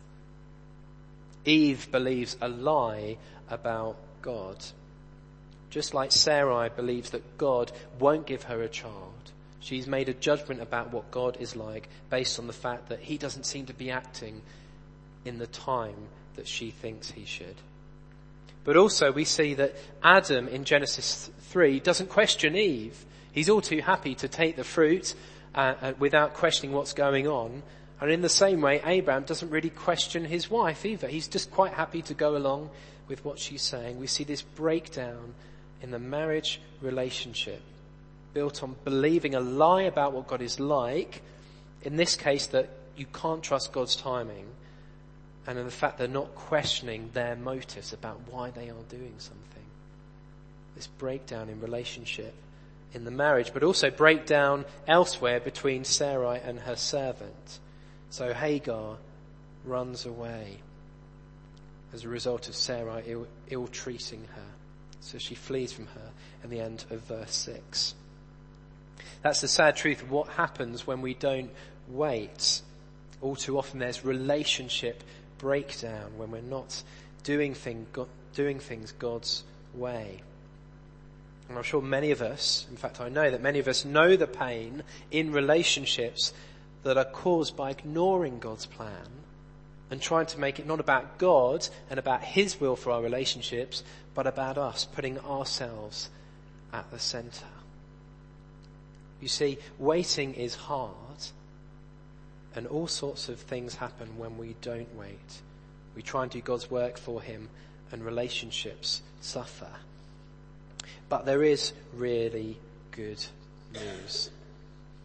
Eve 1.44 1.90
believes 1.90 2.36
a 2.40 2.48
lie 2.48 3.16
about 3.48 3.96
God. 4.22 4.56
Just 5.70 5.94
like 5.94 6.12
Sarai 6.12 6.68
believes 6.68 7.10
that 7.10 7.36
God 7.36 7.72
won't 7.98 8.26
give 8.26 8.44
her 8.44 8.62
a 8.62 8.68
child. 8.68 9.13
She's 9.64 9.86
made 9.86 10.10
a 10.10 10.12
judgment 10.12 10.60
about 10.60 10.92
what 10.92 11.10
God 11.10 11.38
is 11.40 11.56
like 11.56 11.88
based 12.10 12.38
on 12.38 12.46
the 12.46 12.52
fact 12.52 12.90
that 12.90 13.00
he 13.00 13.16
doesn't 13.16 13.46
seem 13.46 13.64
to 13.64 13.72
be 13.72 13.90
acting 13.90 14.42
in 15.24 15.38
the 15.38 15.46
time 15.46 15.96
that 16.36 16.46
she 16.46 16.70
thinks 16.70 17.10
he 17.10 17.24
should. 17.24 17.56
But 18.64 18.76
also 18.76 19.10
we 19.10 19.24
see 19.24 19.54
that 19.54 19.74
Adam 20.02 20.48
in 20.48 20.64
Genesis 20.64 21.30
3 21.48 21.80
doesn't 21.80 22.10
question 22.10 22.54
Eve. 22.54 23.06
He's 23.32 23.48
all 23.48 23.62
too 23.62 23.80
happy 23.80 24.14
to 24.16 24.28
take 24.28 24.56
the 24.56 24.64
fruit 24.64 25.14
uh, 25.54 25.74
uh, 25.80 25.92
without 25.98 26.34
questioning 26.34 26.76
what's 26.76 26.92
going 26.92 27.26
on. 27.26 27.62
And 28.02 28.12
in 28.12 28.20
the 28.20 28.28
same 28.28 28.60
way, 28.60 28.82
Abraham 28.84 29.22
doesn't 29.22 29.48
really 29.48 29.70
question 29.70 30.26
his 30.26 30.50
wife 30.50 30.84
either. 30.84 31.08
He's 31.08 31.26
just 31.26 31.50
quite 31.50 31.72
happy 31.72 32.02
to 32.02 32.12
go 32.12 32.36
along 32.36 32.68
with 33.08 33.24
what 33.24 33.38
she's 33.38 33.62
saying. 33.62 33.98
We 33.98 34.08
see 34.08 34.24
this 34.24 34.42
breakdown 34.42 35.32
in 35.80 35.90
the 35.90 35.98
marriage 35.98 36.60
relationship 36.82 37.62
built 38.34 38.62
on 38.62 38.76
believing 38.84 39.34
a 39.34 39.40
lie 39.40 39.82
about 39.82 40.12
what 40.12 40.26
God 40.26 40.42
is 40.42 40.60
like. 40.60 41.22
In 41.82 41.96
this 41.96 42.16
case, 42.16 42.46
that 42.48 42.68
you 42.96 43.06
can't 43.06 43.42
trust 43.42 43.72
God's 43.72 43.96
timing. 43.96 44.46
And 45.46 45.58
in 45.58 45.64
the 45.64 45.70
fact 45.70 45.98
they're 45.98 46.08
not 46.08 46.34
questioning 46.34 47.10
their 47.12 47.36
motives 47.36 47.92
about 47.92 48.20
why 48.30 48.50
they 48.50 48.68
are 48.70 48.82
doing 48.88 49.14
something. 49.18 49.62
This 50.74 50.86
breakdown 50.86 51.48
in 51.48 51.60
relationship 51.60 52.34
in 52.94 53.04
the 53.04 53.10
marriage, 53.10 53.52
but 53.52 53.62
also 53.62 53.90
breakdown 53.90 54.64
elsewhere 54.86 55.40
between 55.40 55.84
Sarai 55.84 56.40
and 56.42 56.60
her 56.60 56.76
servant. 56.76 57.58
So 58.10 58.32
Hagar 58.32 58.96
runs 59.64 60.06
away 60.06 60.58
as 61.92 62.04
a 62.04 62.08
result 62.08 62.48
of 62.48 62.54
Sarai 62.54 63.02
ill, 63.06 63.26
ill 63.50 63.66
treating 63.66 64.24
her. 64.34 64.42
So 65.00 65.18
she 65.18 65.34
flees 65.34 65.72
from 65.72 65.86
her 65.88 66.10
in 66.42 66.50
the 66.50 66.60
end 66.60 66.84
of 66.90 67.00
verse 67.00 67.34
6. 67.34 67.94
That's 69.24 69.40
the 69.40 69.48
sad 69.48 69.74
truth 69.74 70.02
of 70.02 70.10
what 70.10 70.28
happens 70.28 70.86
when 70.86 71.00
we 71.00 71.14
don't 71.14 71.50
wait. 71.88 72.60
All 73.22 73.34
too 73.34 73.56
often 73.56 73.78
there's 73.78 74.04
relationship 74.04 75.02
breakdown 75.38 76.18
when 76.18 76.30
we're 76.30 76.42
not 76.42 76.82
doing, 77.22 77.54
thing, 77.54 77.86
doing 78.34 78.60
things 78.60 78.92
God's 78.92 79.42
way. 79.72 80.20
And 81.48 81.56
I'm 81.56 81.64
sure 81.64 81.80
many 81.80 82.10
of 82.10 82.20
us, 82.20 82.66
in 82.68 82.76
fact 82.76 83.00
I 83.00 83.08
know 83.08 83.30
that 83.30 83.40
many 83.40 83.58
of 83.58 83.66
us 83.66 83.86
know 83.86 84.14
the 84.14 84.26
pain 84.26 84.82
in 85.10 85.32
relationships 85.32 86.34
that 86.82 86.98
are 86.98 87.06
caused 87.06 87.56
by 87.56 87.70
ignoring 87.70 88.40
God's 88.40 88.66
plan 88.66 89.08
and 89.90 90.02
trying 90.02 90.26
to 90.26 90.38
make 90.38 90.58
it 90.58 90.66
not 90.66 90.80
about 90.80 91.16
God 91.16 91.66
and 91.88 91.98
about 91.98 92.22
His 92.22 92.60
will 92.60 92.76
for 92.76 92.90
our 92.90 93.00
relationships, 93.00 93.84
but 94.14 94.26
about 94.26 94.58
us, 94.58 94.84
putting 94.84 95.18
ourselves 95.20 96.10
at 96.74 96.90
the 96.90 96.98
center. 96.98 97.53
You 99.24 99.28
see, 99.28 99.56
waiting 99.78 100.34
is 100.34 100.54
hard, 100.54 100.92
and 102.54 102.66
all 102.66 102.86
sorts 102.86 103.30
of 103.30 103.40
things 103.40 103.74
happen 103.74 104.18
when 104.18 104.36
we 104.36 104.54
don't 104.60 104.94
wait. 104.94 105.40
We 105.96 106.02
try 106.02 106.24
and 106.24 106.30
do 106.30 106.42
God's 106.42 106.70
work 106.70 106.98
for 106.98 107.22
Him, 107.22 107.48
and 107.90 108.04
relationships 108.04 109.00
suffer. 109.22 109.70
But 111.08 111.24
there 111.24 111.42
is 111.42 111.72
really 111.94 112.58
good 112.90 113.24
news. 113.72 114.28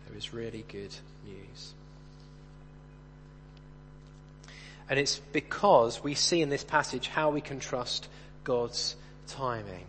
There 0.09 0.17
is 0.17 0.33
really 0.33 0.65
good 0.67 0.93
news. 1.25 1.73
And 4.89 4.99
it's 4.99 5.19
because 5.31 6.03
we 6.03 6.13
see 6.13 6.41
in 6.41 6.49
this 6.49 6.65
passage 6.65 7.07
how 7.07 7.29
we 7.29 7.39
can 7.39 7.61
trust 7.61 8.09
God's 8.43 8.97
timing. 9.27 9.85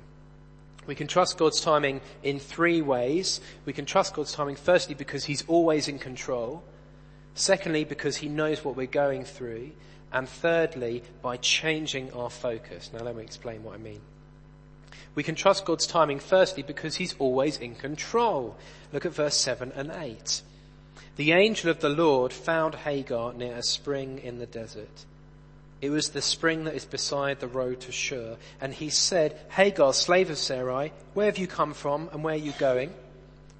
We 0.90 0.96
can 0.96 1.06
trust 1.06 1.38
God's 1.38 1.60
timing 1.60 2.00
in 2.24 2.40
three 2.40 2.82
ways. 2.82 3.40
We 3.64 3.72
can 3.72 3.86
trust 3.86 4.12
God's 4.12 4.32
timing 4.32 4.56
firstly 4.56 4.96
because 4.96 5.26
He's 5.26 5.44
always 5.46 5.86
in 5.86 6.00
control. 6.00 6.64
Secondly, 7.32 7.84
because 7.84 8.16
He 8.16 8.28
knows 8.28 8.64
what 8.64 8.74
we're 8.74 8.88
going 8.88 9.24
through. 9.24 9.70
And 10.12 10.28
thirdly, 10.28 11.04
by 11.22 11.36
changing 11.36 12.12
our 12.12 12.28
focus. 12.28 12.90
Now 12.92 13.04
let 13.04 13.14
me 13.14 13.22
explain 13.22 13.62
what 13.62 13.74
I 13.74 13.78
mean. 13.78 14.00
We 15.14 15.22
can 15.22 15.36
trust 15.36 15.64
God's 15.64 15.86
timing 15.86 16.18
firstly 16.18 16.64
because 16.64 16.96
He's 16.96 17.14
always 17.20 17.56
in 17.58 17.76
control. 17.76 18.56
Look 18.92 19.06
at 19.06 19.14
verse 19.14 19.36
7 19.36 19.70
and 19.76 19.92
8. 19.92 20.42
The 21.14 21.30
angel 21.30 21.70
of 21.70 21.78
the 21.78 21.88
Lord 21.88 22.32
found 22.32 22.74
Hagar 22.74 23.32
near 23.32 23.54
a 23.54 23.62
spring 23.62 24.18
in 24.18 24.40
the 24.40 24.46
desert. 24.46 25.04
It 25.80 25.90
was 25.90 26.10
the 26.10 26.20
spring 26.20 26.64
that 26.64 26.74
is 26.74 26.84
beside 26.84 27.40
the 27.40 27.48
road 27.48 27.80
to 27.82 27.92
Shur. 27.92 28.36
And 28.60 28.72
he 28.72 28.90
said, 28.90 29.38
Hagar, 29.50 29.94
slave 29.94 30.30
of 30.30 30.38
Sarai, 30.38 30.92
where 31.14 31.26
have 31.26 31.38
you 31.38 31.46
come 31.46 31.72
from 31.72 32.10
and 32.12 32.22
where 32.22 32.34
are 32.34 32.38
you 32.38 32.52
going? 32.58 32.92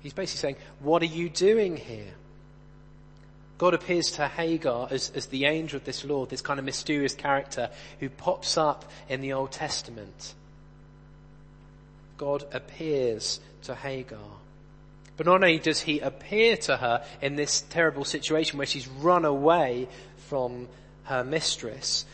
He's 0.00 0.12
basically 0.12 0.38
saying, 0.38 0.56
what 0.80 1.02
are 1.02 1.06
you 1.06 1.28
doing 1.30 1.76
here? 1.76 2.14
God 3.59 3.74
appears 3.74 4.12
to 4.12 4.26
Hagar 4.26 4.88
as, 4.90 5.12
as 5.14 5.26
the 5.26 5.44
angel 5.44 5.76
of 5.76 5.85
this 5.85 6.04
Lord, 6.04 6.30
this 6.30 6.40
kind 6.40 6.59
of 6.59 6.64
mysterious 6.64 7.14
character 7.14 7.68
who 8.00 8.09
pops 8.09 8.56
up 8.56 8.90
in 9.09 9.20
the 9.20 9.35
Old 9.35 9.52
Testament. 9.52 10.35
God 12.16 12.44
appears 12.52 13.40
to 13.62 13.74
Hagar. 13.74 14.18
But 15.18 15.26
not 15.26 15.35
only 15.35 15.59
does 15.59 15.80
he 15.80 16.00
appear 16.00 16.56
to 16.56 16.78
her 16.78 17.04
in 17.20 17.37
this 17.37 17.61
terrible 17.61 18.06
situation 18.06 18.56
where 18.56 18.66
she's 18.66 18.88
run 18.88 19.26
away 19.26 19.88
from 20.28 20.68
her 21.10 21.24
mistress, 21.24 22.06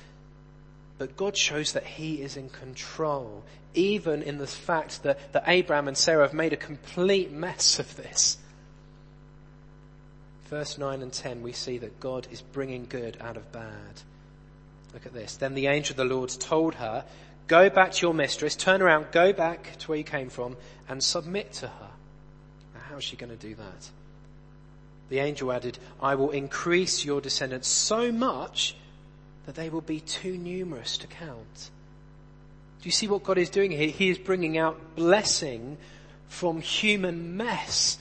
but 0.98 1.16
God 1.16 1.36
shows 1.36 1.72
that 1.72 1.84
he 1.84 2.22
is 2.22 2.36
in 2.36 2.48
control, 2.48 3.44
even 3.74 4.22
in 4.22 4.38
the 4.38 4.46
fact 4.46 5.02
that, 5.02 5.32
that 5.34 5.44
Abraham 5.46 5.86
and 5.86 5.96
Sarah 5.96 6.24
have 6.24 6.34
made 6.34 6.54
a 6.54 6.56
complete 6.56 7.30
mess 7.30 7.78
of 7.78 7.94
this. 7.96 8.38
Verse 10.48 10.78
9 10.78 11.02
and 11.02 11.12
10, 11.12 11.42
we 11.42 11.52
see 11.52 11.76
that 11.78 12.00
God 12.00 12.26
is 12.30 12.40
bringing 12.40 12.86
good 12.88 13.18
out 13.20 13.36
of 13.36 13.52
bad. 13.52 14.00
Look 14.94 15.04
at 15.04 15.12
this. 15.12 15.36
Then 15.36 15.54
the 15.54 15.66
angel 15.66 15.92
of 15.92 15.96
the 15.98 16.14
Lord 16.14 16.30
told 16.30 16.76
her, 16.76 17.04
go 17.48 17.68
back 17.68 17.92
to 17.92 18.06
your 18.06 18.14
mistress, 18.14 18.56
turn 18.56 18.80
around, 18.80 19.08
go 19.12 19.32
back 19.34 19.76
to 19.80 19.88
where 19.88 19.98
you 19.98 20.04
came 20.04 20.30
from 20.30 20.56
and 20.88 21.02
submit 21.04 21.52
to 21.54 21.68
her. 21.68 21.90
Now, 22.74 22.80
How 22.88 22.96
is 22.96 23.04
she 23.04 23.16
going 23.16 23.36
to 23.36 23.36
do 23.36 23.54
that? 23.56 23.90
The 25.10 25.18
angel 25.18 25.52
added, 25.52 25.78
I 26.00 26.14
will 26.14 26.30
increase 26.30 27.04
your 27.04 27.20
descendants 27.20 27.68
so 27.68 28.10
much 28.10 28.74
that 29.46 29.54
they 29.54 29.70
will 29.70 29.80
be 29.80 30.00
too 30.00 30.36
numerous 30.36 30.98
to 30.98 31.06
count. 31.06 31.70
Do 32.80 32.88
you 32.88 32.92
see 32.92 33.08
what 33.08 33.24
God 33.24 33.38
is 33.38 33.48
doing 33.50 33.70
here? 33.70 33.88
He 33.88 34.10
is 34.10 34.18
bringing 34.18 34.58
out 34.58 34.96
blessing 34.96 35.78
from 36.28 36.60
human 36.60 37.36
mess, 37.36 37.98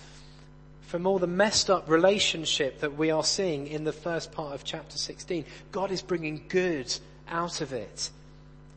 from 0.88 1.08
all 1.08 1.19
the 1.19 1.27
messed 1.27 1.69
up 1.69 1.89
relationship 1.89 2.79
that 2.81 2.97
we 2.97 3.12
are 3.12 3.23
seeing 3.23 3.67
in 3.67 3.84
the 3.84 3.93
first 3.93 4.31
part 4.31 4.53
of 4.53 4.63
chapter 4.63 4.97
16. 4.97 5.45
God 5.71 5.91
is 5.91 6.01
bringing 6.01 6.43
good 6.49 6.95
out 7.27 7.62
of 7.62 7.73
it. 7.73 8.10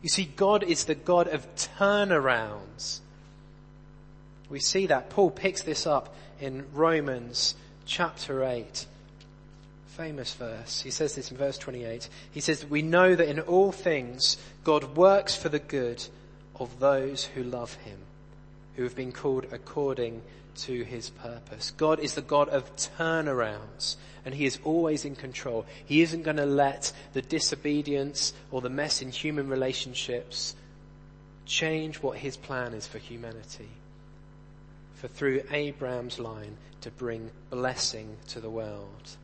You 0.02 0.08
see, 0.08 0.24
God 0.36 0.62
is 0.62 0.84
the 0.84 0.94
God 0.94 1.28
of 1.28 1.46
turnarounds. 1.56 3.00
We 4.48 4.60
see 4.60 4.86
that. 4.86 5.10
Paul 5.10 5.30
picks 5.30 5.62
this 5.62 5.86
up 5.86 6.14
in 6.40 6.64
Romans 6.72 7.54
chapter 7.84 8.44
8. 8.44 8.86
Famous 9.98 10.32
verse. 10.34 10.80
He 10.80 10.92
says 10.92 11.16
this 11.16 11.32
in 11.32 11.36
verse 11.36 11.58
28. 11.58 12.08
He 12.30 12.38
says, 12.38 12.64
We 12.64 12.82
know 12.82 13.16
that 13.16 13.28
in 13.28 13.40
all 13.40 13.72
things 13.72 14.36
God 14.62 14.96
works 14.96 15.34
for 15.34 15.48
the 15.48 15.58
good 15.58 16.06
of 16.54 16.78
those 16.78 17.24
who 17.24 17.42
love 17.42 17.74
him, 17.74 17.98
who 18.76 18.84
have 18.84 18.94
been 18.94 19.10
called 19.10 19.46
according 19.50 20.22
to 20.58 20.84
his 20.84 21.10
purpose. 21.10 21.72
God 21.72 21.98
is 21.98 22.14
the 22.14 22.22
God 22.22 22.48
of 22.48 22.76
turnarounds 22.76 23.96
and 24.24 24.36
he 24.36 24.46
is 24.46 24.60
always 24.62 25.04
in 25.04 25.16
control. 25.16 25.66
He 25.84 26.02
isn't 26.02 26.22
going 26.22 26.36
to 26.36 26.46
let 26.46 26.92
the 27.12 27.22
disobedience 27.22 28.34
or 28.52 28.60
the 28.60 28.70
mess 28.70 29.02
in 29.02 29.10
human 29.10 29.48
relationships 29.48 30.54
change 31.44 31.96
what 31.96 32.18
his 32.18 32.36
plan 32.36 32.72
is 32.72 32.86
for 32.86 32.98
humanity 32.98 33.70
for 34.94 35.08
through 35.08 35.42
Abraham's 35.50 36.20
line 36.20 36.56
to 36.82 36.90
bring 36.92 37.32
blessing 37.50 38.16
to 38.28 38.38
the 38.38 38.50
world. 38.50 39.16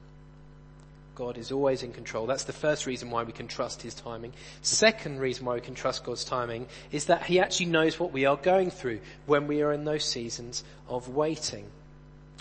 God 1.15 1.39
is 1.39 1.53
always 1.53 1.83
in 1.83 1.93
control. 1.93 2.27
That's 2.27 2.45
the 2.45 2.53
first 2.53 2.87
reason 2.87 3.11
why 3.11 3.23
we 3.23 3.33
can 3.33 3.49
trust 3.49 3.83
His 3.83 3.95
timing. 3.95 4.33
Second 4.63 5.21
reason 5.21 5.45
why 5.45 5.55
we 5.55 5.61
can 5.61 5.75
trust 5.75 6.05
God's 6.05 6.25
timing 6.25 6.67
is 6.93 7.07
that 7.07 7.25
He 7.25 7.41
actually 7.41 7.67
knows 7.67 7.99
what 7.99 8.13
we 8.13 8.25
are 8.25 8.37
going 8.37 8.71
through 8.71 9.01
when 9.27 9.47
we 9.47 9.63
are 9.63 9.73
in 9.73 9.85
those 9.85 10.05
seasons 10.05 10.65
of 10.89 11.09
waiting. 11.09 11.67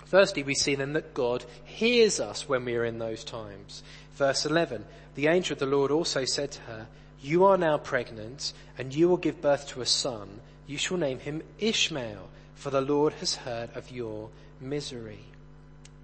Firstly, 0.04 0.42
we 0.42 0.54
see 0.54 0.74
then 0.74 0.92
that 0.92 1.14
God 1.14 1.44
hears 1.64 2.20
us 2.20 2.48
when 2.48 2.64
we 2.64 2.76
are 2.76 2.84
in 2.84 2.98
those 2.98 3.24
times. 3.24 3.82
Verse 4.16 4.46
11, 4.46 4.84
the 5.14 5.26
angel 5.26 5.54
of 5.54 5.58
the 5.58 5.66
Lord 5.66 5.90
also 5.90 6.24
said 6.24 6.52
to 6.52 6.60
her, 6.62 6.86
you 7.24 7.46
are 7.46 7.56
now 7.56 7.78
pregnant 7.78 8.52
and 8.76 8.94
you 8.94 9.08
will 9.08 9.16
give 9.16 9.40
birth 9.40 9.66
to 9.68 9.80
a 9.80 9.86
son. 9.86 10.40
You 10.66 10.76
shall 10.76 10.98
name 10.98 11.20
him 11.20 11.42
Ishmael, 11.58 12.28
for 12.54 12.68
the 12.68 12.82
Lord 12.82 13.14
has 13.14 13.36
heard 13.36 13.74
of 13.74 13.90
your 13.90 14.28
misery. 14.60 15.24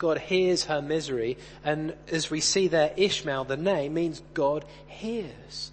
God 0.01 0.19
hears 0.19 0.65
her 0.65 0.81
misery. 0.81 1.37
And 1.63 1.95
as 2.11 2.31
we 2.31 2.41
see 2.41 2.67
there, 2.69 2.93
Ishmael, 2.97 3.45
the 3.45 3.57
name, 3.57 3.95
means 3.95 4.23
God 4.33 4.65
hears. 4.89 5.71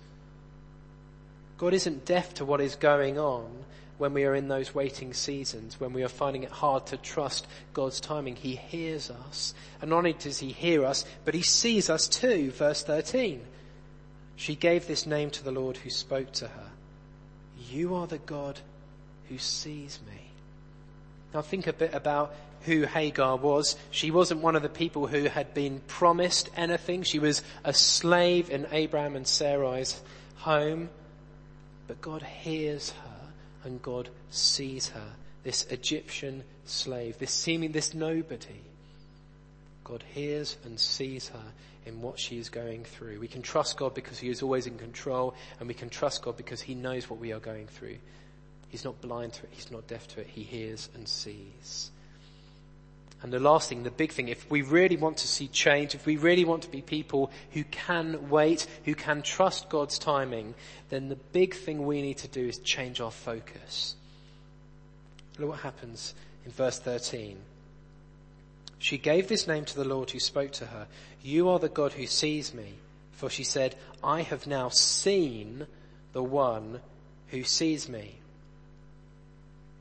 God 1.57 1.73
isn't 1.73 2.05
deaf 2.05 2.35
to 2.35 2.45
what 2.45 2.61
is 2.61 2.75
going 2.75 3.17
on 3.17 3.49
when 3.97 4.13
we 4.13 4.25
are 4.25 4.35
in 4.35 4.49
those 4.49 4.75
waiting 4.75 5.13
seasons, 5.13 5.79
when 5.79 5.93
we 5.93 6.03
are 6.03 6.09
finding 6.09 6.43
it 6.43 6.51
hard 6.51 6.85
to 6.87 6.97
trust 6.97 7.47
God's 7.73 8.01
timing. 8.01 8.35
He 8.35 8.57
hears 8.57 9.09
us. 9.09 9.55
And 9.81 9.89
not 9.89 9.99
only 9.99 10.13
does 10.13 10.39
he 10.39 10.51
hear 10.51 10.85
us, 10.85 11.05
but 11.23 11.33
he 11.33 11.41
sees 11.41 11.89
us 11.89 12.07
too. 12.07 12.51
Verse 12.51 12.83
13. 12.83 13.41
She 14.35 14.55
gave 14.55 14.87
this 14.87 15.07
name 15.07 15.31
to 15.31 15.43
the 15.43 15.53
Lord 15.53 15.77
who 15.77 15.89
spoke 15.89 16.33
to 16.33 16.49
her. 16.49 16.69
You 17.71 17.95
are 17.95 18.07
the 18.07 18.19
God 18.19 18.59
who 19.29 19.37
sees 19.37 19.99
me. 20.05 20.31
Now 21.33 21.41
think 21.41 21.65
a 21.65 21.73
bit 21.73 21.93
about 21.93 22.35
who 22.67 22.84
Hagar 22.84 23.38
was. 23.38 23.77
She 23.91 24.12
wasn't 24.12 24.41
one 24.41 24.58
of 24.58 24.62
the 24.62 24.69
people 24.69 25.08
who 25.08 25.23
had 25.23 25.53
been 25.53 25.82
promised 25.88 26.49
anything. 26.58 27.03
She 27.03 27.17
was 27.17 27.41
a 27.63 27.73
slave 27.73 28.49
in 28.49 28.67
Abraham 28.71 29.15
and 29.15 29.25
Sarai's 29.25 29.99
home. 30.36 30.89
But 31.88 32.01
God 32.01 32.21
hears 32.21 32.91
her 32.91 33.30
and 33.63 33.82
God 33.82 34.10
sees 34.30 34.89
her. 34.89 35.13
This 35.43 35.63
Egyptian 35.67 36.43
slave, 36.65 37.17
this 37.19 37.32
seeming, 37.32 37.71
this 37.71 37.93
nobody. 37.93 38.62
God 39.86 40.03
hears 40.13 40.58
and 40.65 40.77
sees 40.77 41.30
her 41.30 41.53
in 41.86 42.01
what 42.01 42.19
she 42.19 42.38
is 42.38 42.49
going 42.49 42.84
through. 42.84 43.21
We 43.21 43.30
can 43.30 43.41
trust 43.41 43.77
God 43.77 43.93
because 43.93 44.19
He 44.19 44.30
is 44.30 44.41
always 44.41 44.67
in 44.67 44.77
control 44.77 45.34
and 45.60 45.69
we 45.69 45.73
can 45.73 45.89
trust 45.89 46.21
God 46.21 46.36
because 46.36 46.60
He 46.60 46.75
knows 46.75 47.10
what 47.10 47.19
we 47.19 47.32
are 47.32 47.39
going 47.39 47.67
through. 47.67 47.97
He's 48.67 48.84
not 48.84 48.99
blind 48.99 49.32
to 49.34 49.43
it. 49.43 49.49
He's 49.51 49.71
not 49.71 49.88
deaf 49.88 50.06
to 50.10 50.19
it. 50.19 50.27
He 50.27 50.43
hears 50.43 50.89
and 50.93 51.08
sees. 51.08 51.91
And 53.23 53.34
the 53.34 53.39
last 53.39 53.69
thing, 53.69 53.84
the 53.84 53.91
big 53.91 54.12
thing, 54.12 54.27
if 54.27 54.49
we 54.49 54.62
really 54.62 54.95
want 54.95 55.17
to 55.17 55.27
see 55.27 55.47
change, 55.47 55.95
if 55.95 56.06
we 56.06 56.17
really 56.17 56.45
want 56.45 56.63
to 56.63 56.69
be 56.69 56.82
people 56.82 57.32
who 57.51 57.63
can 57.63 58.30
wait, 58.30 58.67
who 58.86 58.93
can 58.93 59.23
trust 59.23 59.69
God's 59.69 59.97
timing, 59.97 60.53
then 60.89 61.10
the 61.10 61.15
big 61.15 61.56
thing 61.56 61.86
we 61.86 62.01
need 62.01 62.19
to 62.19 62.27
do 62.27 62.47
is 62.47 62.60
change 62.60 63.01
our 63.01 63.12
focus. 63.12 63.95
Look 65.39 65.49
what 65.49 65.60
happens 65.62 66.13
in 66.45 66.51
verse 66.51 66.80
13. 66.80 67.38
She 68.80 68.99
gave 68.99 69.27
this 69.27 69.47
name 69.47 69.65
to 69.65 69.75
the 69.75 69.84
Lord 69.84 70.12
who 70.12 70.19
spoke 70.19 70.51
to 70.53 70.67
her. 70.67 70.88
You 71.23 71.49
are 71.49 71.60
the 71.60 71.69
God 71.69 71.93
who 71.93 72.06
sees 72.06 72.53
me. 72.53 72.75
For 73.13 73.32
she 73.32 73.43
said, 73.43 73.75
I 74.03 74.21
have 74.21 74.45
now 74.45 74.69
seen 74.69 75.65
the 76.13 76.21
one 76.21 76.82
who 77.30 77.43
sees 77.43 77.89
me. 77.89 78.19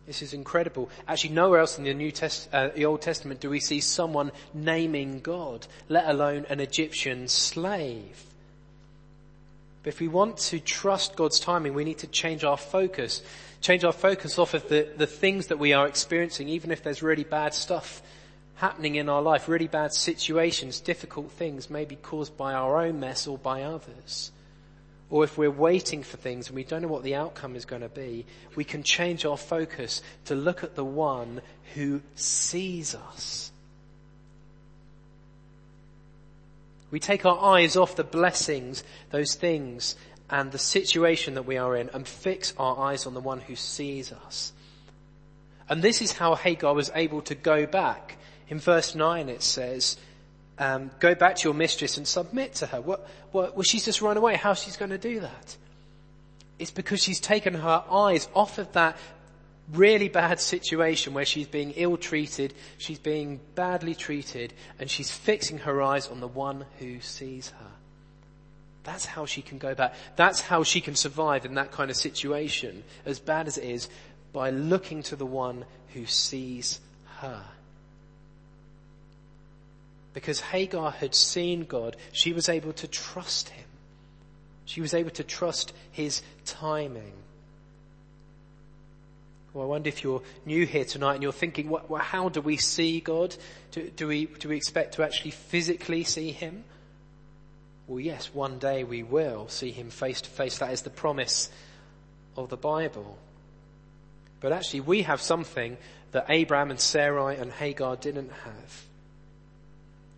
This 0.07 0.23
is 0.23 0.33
incredible. 0.33 0.88
Actually, 1.09 1.35
nowhere 1.35 1.61
else 1.61 1.79
in 1.79 1.85
the 1.85 1.92
New 1.92 2.12
Test, 2.12 2.49
uh, 2.53 2.69
the 2.69 2.85
Old 2.85 3.03
Testament 3.03 3.40
do 3.40 3.51
we 3.51 3.59
see 3.59 3.81
someone 3.81 4.31
naming 4.55 5.19
God, 5.19 5.66
let 5.88 6.09
alone 6.09 6.47
an 6.49 6.61
Egyptian 6.61 7.27
slave. 7.27 8.23
But 9.83 9.95
if 9.95 10.01
we 10.01 10.07
want 10.07 10.38
to 10.38 10.61
trust 10.61 11.16
God's 11.16 11.40
timing, 11.40 11.75
we 11.75 11.85
need 11.85 11.99
to 11.99 12.07
change 12.07 12.45
our 12.45 12.57
focus. 12.57 13.21
Change 13.61 13.83
our 13.83 13.92
focus 13.92 14.38
off 14.38 14.55
of 14.55 14.69
the, 14.69 14.88
the 14.97 15.07
things 15.09 15.49
that 15.49 15.59
we 15.59 15.73
are 15.73 15.88
experiencing, 15.88 16.49
even 16.49 16.71
if 16.71 16.85
there's 16.85 17.03
really 17.03 17.25
bad 17.25 17.53
stuff 17.53 18.01
happening 18.57 18.95
in 18.95 19.09
our 19.09 19.23
life, 19.23 19.49
really 19.49 19.66
bad 19.66 19.92
situations, 19.92 20.81
difficult 20.81 21.33
things, 21.33 21.69
maybe 21.69 21.97
caused 21.97 22.37
by 22.37 22.55
our 22.55 22.81
own 22.81 23.01
mess 23.01 23.27
or 23.27 23.38
by 23.38 23.62
others 23.62 24.31
or 25.09 25.25
if 25.25 25.38
we're 25.38 25.51
waiting 25.51 26.03
for 26.03 26.16
things 26.16 26.49
and 26.49 26.57
we 26.57 26.64
don't 26.64 26.83
know 26.83 26.88
what 26.88 27.05
the 27.05 27.14
outcome 27.14 27.55
is 27.55 27.64
going 27.64 27.83
to 27.83 27.88
be, 27.88 28.27
we 28.57 28.64
can 28.64 28.83
change 28.83 29.25
our 29.25 29.37
focus 29.37 30.03
to 30.25 30.35
look 30.35 30.64
at 30.64 30.75
the 30.75 30.85
one 30.85 31.40
who 31.75 32.01
sees 32.16 32.95
us. 32.95 33.53
We 36.90 37.01
take 37.01 37.27
our 37.27 37.38
eyes 37.38 37.77
off 37.77 37.97
the 37.97 38.05
blessings, 38.05 38.83
those 39.11 39.35
things, 39.35 39.97
and 40.29 40.51
the 40.51 40.59
situation 40.59 41.35
that 41.35 41.47
we 41.47 41.57
are 41.57 41.77
in 41.77 41.88
and 41.90 42.07
fix 42.07 42.53
our 42.59 42.79
eyes 42.79 43.07
on 43.07 43.14
the 43.14 43.21
one 43.21 43.40
who 43.40 43.55
sees 43.55 44.12
us. 44.12 44.53
And 45.69 45.83
this 45.83 46.01
is 46.03 46.12
how 46.12 46.35
Hagar 46.35 46.75
was 46.75 46.90
able 46.95 47.23
to 47.23 47.35
go 47.35 47.66
back. 47.66 48.16
In 48.49 48.59
verse 48.59 48.95
9 48.95 49.29
it 49.29 49.42
says, 49.42 49.97
um, 50.59 50.90
go 51.01 51.14
back 51.14 51.37
to 51.37 51.45
your 51.45 51.55
mistress 51.55 51.97
and 51.97 52.07
submit 52.07 52.55
to 52.57 52.66
her. 52.66 52.81
What, 52.81 53.09
what, 53.33 53.55
well, 53.55 53.62
she's 53.62 53.85
just 53.85 54.01
run 54.01 54.16
away. 54.16 54.37
How's 54.37 54.62
she's 54.62 54.77
going 54.77 54.90
to 54.90 54.99
do 54.99 55.21
that? 55.21 55.57
It's 56.59 56.71
because 56.71 57.03
she's 57.03 57.21
taken 57.21 57.55
her 57.55 57.85
eyes 57.90 58.29
off 58.35 58.59
of 58.59 58.73
that 58.73 58.97
really 59.73 60.09
bad 60.09 60.40
situation 60.40 61.12
where 61.12 61.25
she's 61.25 61.49
being 61.49 61.73
ill 61.73 61.97
treated, 61.97 62.55
she's 62.79 62.99
being 62.99 63.40
badly 63.55 63.95
treated, 63.95 64.53
and 64.79 64.90
she's 64.90 65.11
fixing 65.11 65.59
her 65.59 65.83
eyes 65.83 66.09
on 66.09 66.21
the 66.21 66.29
one 66.29 66.64
who 66.79 67.01
sees 67.01 67.51
her. 67.51 67.71
That's 68.85 69.05
how 69.05 69.27
she 69.27 69.42
can 69.42 69.59
go 69.59 69.75
back. 69.75 69.95
That's 70.14 70.40
how 70.40 70.62
she 70.62 70.81
can 70.81 70.95
survive 70.95 71.45
in 71.45 71.55
that 71.55 71.73
kind 71.73 71.90
of 71.90 71.97
situation, 71.97 72.85
as 73.05 73.19
bad 73.19 73.49
as 73.49 73.59
it 73.59 73.64
is, 73.64 73.88
by 74.33 74.51
looking 74.51 75.03
to 75.05 75.16
the 75.16 75.27
one 75.27 75.64
who 75.92 76.07
sees 76.07 76.81
her. 77.16 77.42
Because 80.16 80.40
Hagar 80.40 80.92
had 80.92 81.14
seen 81.14 81.66
God, 81.66 81.94
she 82.11 82.33
was 82.33 82.48
able 82.48 82.72
to 82.72 82.88
trust 82.88 83.50
him. 83.50 83.66
She 84.64 84.81
was 84.81 84.94
able 84.94 85.11
to 85.11 85.22
trust 85.22 85.74
his 85.92 86.22
timing. 86.46 87.12
Well, 89.52 89.64
I 89.64 89.68
wonder 89.68 89.88
if 89.90 90.02
you're 90.02 90.22
new 90.46 90.64
here 90.64 90.87
tonight 90.87 91.16
and 91.16 91.22
you're 91.22 91.33
thinking, 91.33 91.68
well, 91.68 92.00
how 92.00 92.31
do 92.31 92.40
we 92.40 92.57
see 92.57 93.00
God? 93.00 93.37
Do, 93.72 93.90
do, 93.90 94.09
we, 94.09 94.24
do 94.24 94.48
we 94.48 94.57
expect 94.57 94.94
to 94.94 95.02
actually 95.02 95.33
physically 95.33 96.02
see 96.02 96.33
him? 96.33 96.64
Well, 97.87 98.00
yes, 98.00 98.31
one 98.33 98.59
day 98.59 98.85
we 98.85 99.02
will 99.02 99.48
see 99.48 99.70
him 99.70 99.90
face 99.90 100.22
to 100.22 100.31
face. 100.31 100.57
That 100.61 100.72
is 100.72 100.81
the 100.81 100.88
promise 100.88 101.50
of 102.38 102.48
the 102.48 102.57
Bible. 102.57 103.18
But 104.40 104.52
actually 104.52 104.81
we 104.81 105.02
have 105.02 105.20
something 105.20 105.76
that 106.12 106.24
Abraham 106.31 106.70
and 106.70 106.81
Sarai 106.81 107.37
and 107.37 107.52
Hagar 107.52 107.96
didn't 107.96 108.33
have 108.33 108.87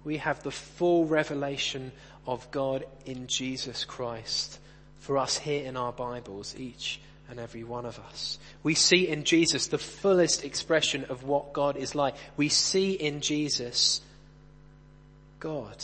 we 0.04 0.18
have 0.18 0.42
the 0.42 0.50
full 0.50 1.06
revelation 1.06 1.92
of 2.26 2.50
God 2.50 2.84
in 3.06 3.26
Jesus 3.26 3.84
Christ 3.84 4.58
for 4.98 5.18
us 5.18 5.38
here 5.38 5.64
in 5.64 5.76
our 5.76 5.92
Bibles, 5.92 6.54
each 6.58 7.00
and 7.30 7.38
every 7.38 7.64
one 7.64 7.84
of 7.84 7.98
us. 7.98 8.38
We 8.62 8.74
see 8.74 9.08
in 9.08 9.24
Jesus 9.24 9.66
the 9.66 9.78
fullest 9.78 10.44
expression 10.44 11.04
of 11.04 11.24
what 11.24 11.52
God 11.52 11.76
is 11.76 11.94
like. 11.94 12.14
We 12.36 12.48
see 12.48 12.92
in 12.92 13.20
Jesus 13.20 14.00
God. 15.40 15.76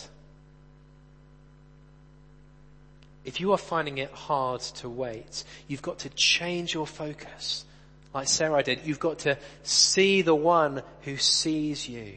If 3.25 3.41
you 3.41 3.53
are 3.53 3.59
finding 3.59 3.99
it 3.99 4.11
hard 4.11 4.61
to 4.61 4.89
wait, 4.89 5.45
you've 5.67 5.83
got 5.83 6.01
to 6.01 6.11
change 6.11 6.75
your 6.75 6.87
focus. 6.87 7.65
Like 8.13 8.29
Sarah 8.29 8.63
did, 8.63 8.81
you've 8.85 9.01
got 9.01 9.21
to 9.21 9.39
see 9.63 10.23
the 10.23 10.35
one 10.35 10.83
who 11.03 11.17
sees 11.17 11.89
you. 11.89 12.15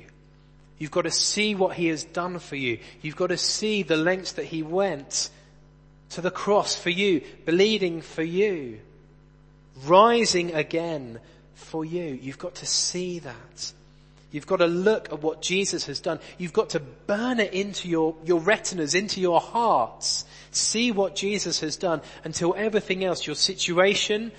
You've 0.80 0.92
got 0.92 1.04
to 1.04 1.12
see 1.12 1.56
what 1.56 1.76
he 1.76 1.88
has 1.88 2.04
done 2.04 2.40
for 2.40 2.56
you. 2.56 2.80
You've 3.02 3.16
got 3.16 3.28
to 3.28 3.38
see 3.38 3.84
the 3.84 3.98
lengths 3.98 4.34
that 4.34 4.46
he 4.46 4.62
went 4.62 5.30
to 6.10 6.22
the 6.22 6.32
cross 6.32 6.76
for 6.76 6.90
you, 6.90 7.22
bleeding 7.46 8.02
for 8.02 8.24
you, 8.24 8.80
rising 9.86 10.54
again 10.54 11.20
for 11.56 11.84
you. 11.84 12.20
You've 12.22 12.38
got 12.38 12.56
to 12.56 12.66
see 12.66 13.20
that. 13.20 13.74
You've 14.32 14.48
got 14.48 14.58
to 14.58 14.68
look 14.68 15.12
at 15.12 15.22
what 15.22 15.42
Jesus 15.42 15.86
has 15.86 16.00
done. 16.00 16.20
You've 16.38 16.54
got 16.54 16.72
to 16.72 16.80
burn 16.80 17.40
it 17.40 17.54
into 17.54 17.88
your, 17.88 18.16
your 18.26 18.40
retinas, 18.40 18.94
into 18.94 19.22
your 19.22 19.40
hearts. 19.40 20.26
See 20.52 20.92
what 20.92 21.16
Jesus 21.16 21.62
has 21.62 21.78
done 21.78 22.02
until 22.24 22.54
everything 22.56 23.04
else, 23.04 23.26
your 23.26 23.36
situation, 23.36 24.32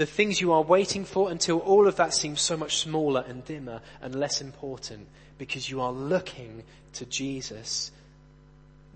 the 0.00 0.06
things 0.06 0.40
you 0.40 0.50
are 0.50 0.62
waiting 0.62 1.04
for, 1.04 1.30
until 1.30 1.58
all 1.58 1.86
of 1.86 1.96
that 1.96 2.14
seems 2.14 2.40
so 2.40 2.56
much 2.56 2.78
smaller 2.78 3.22
and 3.28 3.44
dimmer 3.44 3.82
and 4.00 4.14
less 4.14 4.40
important 4.40 5.06
because 5.36 5.68
you 5.68 5.78
are 5.78 5.92
looking 5.92 6.62
to 6.94 7.04
Jesus, 7.04 7.92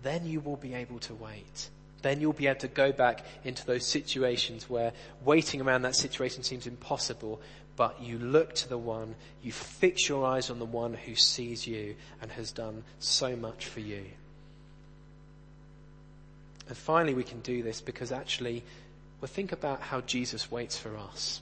then 0.02 0.24
you 0.24 0.40
will 0.40 0.56
be 0.56 0.72
able 0.72 0.98
to 1.00 1.12
wait. 1.12 1.68
Then 2.00 2.22
you'll 2.22 2.32
be 2.32 2.46
able 2.46 2.60
to 2.60 2.68
go 2.68 2.90
back 2.90 3.22
into 3.44 3.66
those 3.66 3.84
situations 3.84 4.70
where 4.70 4.94
waiting 5.26 5.60
around 5.60 5.82
that 5.82 5.94
situation 5.94 6.42
seems 6.42 6.66
impossible, 6.66 7.38
but 7.76 8.00
you 8.00 8.18
look 8.18 8.54
to 8.54 8.68
the 8.70 8.78
one, 8.78 9.14
you 9.42 9.52
fix 9.52 10.08
your 10.08 10.24
eyes 10.24 10.48
on 10.48 10.58
the 10.58 10.64
one 10.64 10.94
who 10.94 11.14
sees 11.14 11.66
you 11.66 11.96
and 12.22 12.32
has 12.32 12.50
done 12.50 12.82
so 12.98 13.36
much 13.36 13.66
for 13.66 13.80
you. 13.80 14.06
And 16.66 16.78
finally, 16.78 17.12
we 17.12 17.24
can 17.24 17.40
do 17.40 17.62
this 17.62 17.82
because 17.82 18.10
actually, 18.10 18.64
well, 19.24 19.32
think 19.32 19.52
about 19.52 19.80
how 19.80 20.02
Jesus 20.02 20.50
waits 20.50 20.76
for 20.76 20.98
us. 20.98 21.40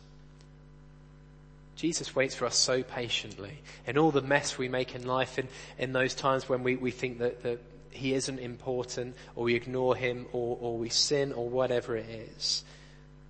Jesus 1.74 2.14
waits 2.14 2.32
for 2.32 2.46
us 2.46 2.56
so 2.56 2.84
patiently 2.84 3.58
in 3.88 3.98
all 3.98 4.12
the 4.12 4.22
mess 4.22 4.56
we 4.56 4.68
make 4.68 4.94
in 4.94 5.04
life, 5.04 5.36
in, 5.36 5.48
in 5.78 5.92
those 5.92 6.14
times 6.14 6.48
when 6.48 6.62
we, 6.62 6.76
we 6.76 6.92
think 6.92 7.18
that, 7.18 7.42
that 7.42 7.58
he 7.90 8.14
isn't 8.14 8.38
important, 8.38 9.16
or 9.34 9.42
we 9.42 9.56
ignore 9.56 9.96
him, 9.96 10.26
or, 10.32 10.56
or 10.60 10.78
we 10.78 10.90
sin, 10.90 11.32
or 11.32 11.48
whatever 11.48 11.96
it 11.96 12.08
is. 12.08 12.62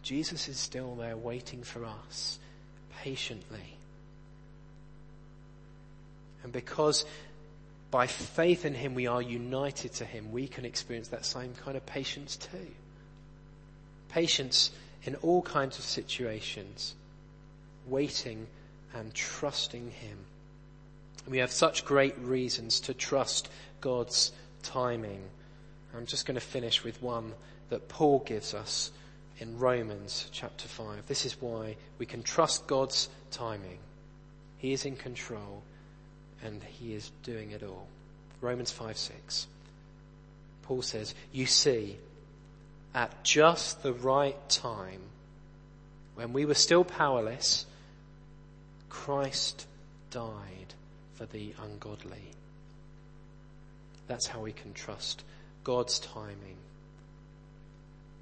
Jesus 0.03 0.49
is 0.49 0.59
still 0.59 0.97
there 0.97 1.17
waiting 1.17 1.62
for 1.62 1.87
us 1.87 2.38
patiently. 3.01 3.79
And 6.43 6.53
because 6.53 7.07
by 7.91 8.07
faith 8.07 8.67
in 8.67 8.75
Him 8.75 8.95
we 8.95 9.07
are 9.07 9.23
united 9.23 9.95
to 9.95 10.05
Him, 10.05 10.31
we 10.31 10.47
can 10.47 10.67
experience 10.67 11.09
that 11.09 11.25
same 11.25 11.55
kind 11.55 11.75
of 11.75 11.87
patience 11.87 12.37
too. 12.37 12.69
Patience 14.12 14.70
in 15.05 15.16
all 15.16 15.42
kinds 15.42 15.79
of 15.79 15.85
situations, 15.85 16.94
waiting 17.87 18.46
and 18.94 19.12
trusting 19.14 19.90
Him. 19.90 20.18
We 21.27 21.38
have 21.38 21.51
such 21.51 21.85
great 21.85 22.18
reasons 22.18 22.81
to 22.81 22.94
trust 22.94 23.48
God's 23.81 24.33
timing. 24.62 25.22
I'm 25.96 26.07
just 26.07 26.27
going 26.27 26.35
to 26.35 26.40
finish 26.40 26.85
with 26.85 27.03
one 27.03 27.33
that 27.70 27.88
Paul 27.88 28.20
gives 28.27 28.55
us 28.55 28.90
in 29.38 29.59
Romans 29.59 30.29
chapter 30.31 30.68
5. 30.68 31.07
This 31.07 31.25
is 31.25 31.40
why 31.40 31.77
we 31.98 32.07
can 32.07 32.22
trust 32.22 32.66
God's 32.66 33.09
timing. 33.31 33.79
He 34.59 34.72
is 34.72 34.85
in 34.85 34.96
control 34.96 35.62
and 36.44 36.62
he 36.62 36.94
is 36.94 37.11
doing 37.22 37.53
it 37.53 37.62
all. 37.62 37.87
Romans 38.40 38.70
5 38.70 38.96
6. 38.96 39.46
Paul 40.62 40.83
says, 40.83 41.14
You 41.33 41.46
see, 41.46 41.96
at 42.95 43.25
just 43.25 43.83
the 43.83 43.93
right 43.93 44.37
time, 44.49 45.01
when 46.15 46.33
we 46.33 46.45
were 46.45 46.55
still 46.55 46.85
powerless, 46.85 47.67
Christ 48.89 49.67
died 50.11 50.75
for 51.15 51.27
the 51.27 51.55
ungodly. 51.63 52.31
That's 54.07 54.27
how 54.27 54.41
we 54.41 54.53
can 54.53 54.75
trust 54.75 55.23
God's 55.65 55.99
timing. 56.01 56.57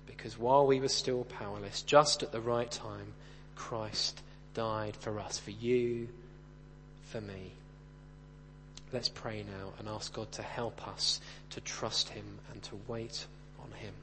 Because 0.07 0.39
while 0.39 0.67
we 0.67 0.81
were 0.81 0.89
still 0.89 1.25
powerless, 1.25 1.83
just 1.83 2.23
at 2.23 2.31
the 2.31 2.41
right 2.41 2.71
time, 2.71 3.13
Christ 3.57 4.21
died 4.55 4.97
for 4.97 5.19
us, 5.19 5.39
for 5.39 5.51
you, 5.51 6.09
for 7.07 7.21
me. 7.21 7.53
Let's 8.93 9.09
pray 9.09 9.45
now 9.45 9.73
and 9.79 9.89
ask 9.89 10.13
God 10.13 10.31
to 10.33 10.43
help 10.43 10.87
us 10.87 11.21
to 11.51 11.61
trust 11.61 12.09
Him 12.09 12.25
and 12.53 12.63
to 12.65 12.79
wait 12.87 13.27
on 13.63 13.71
Him. 13.73 13.95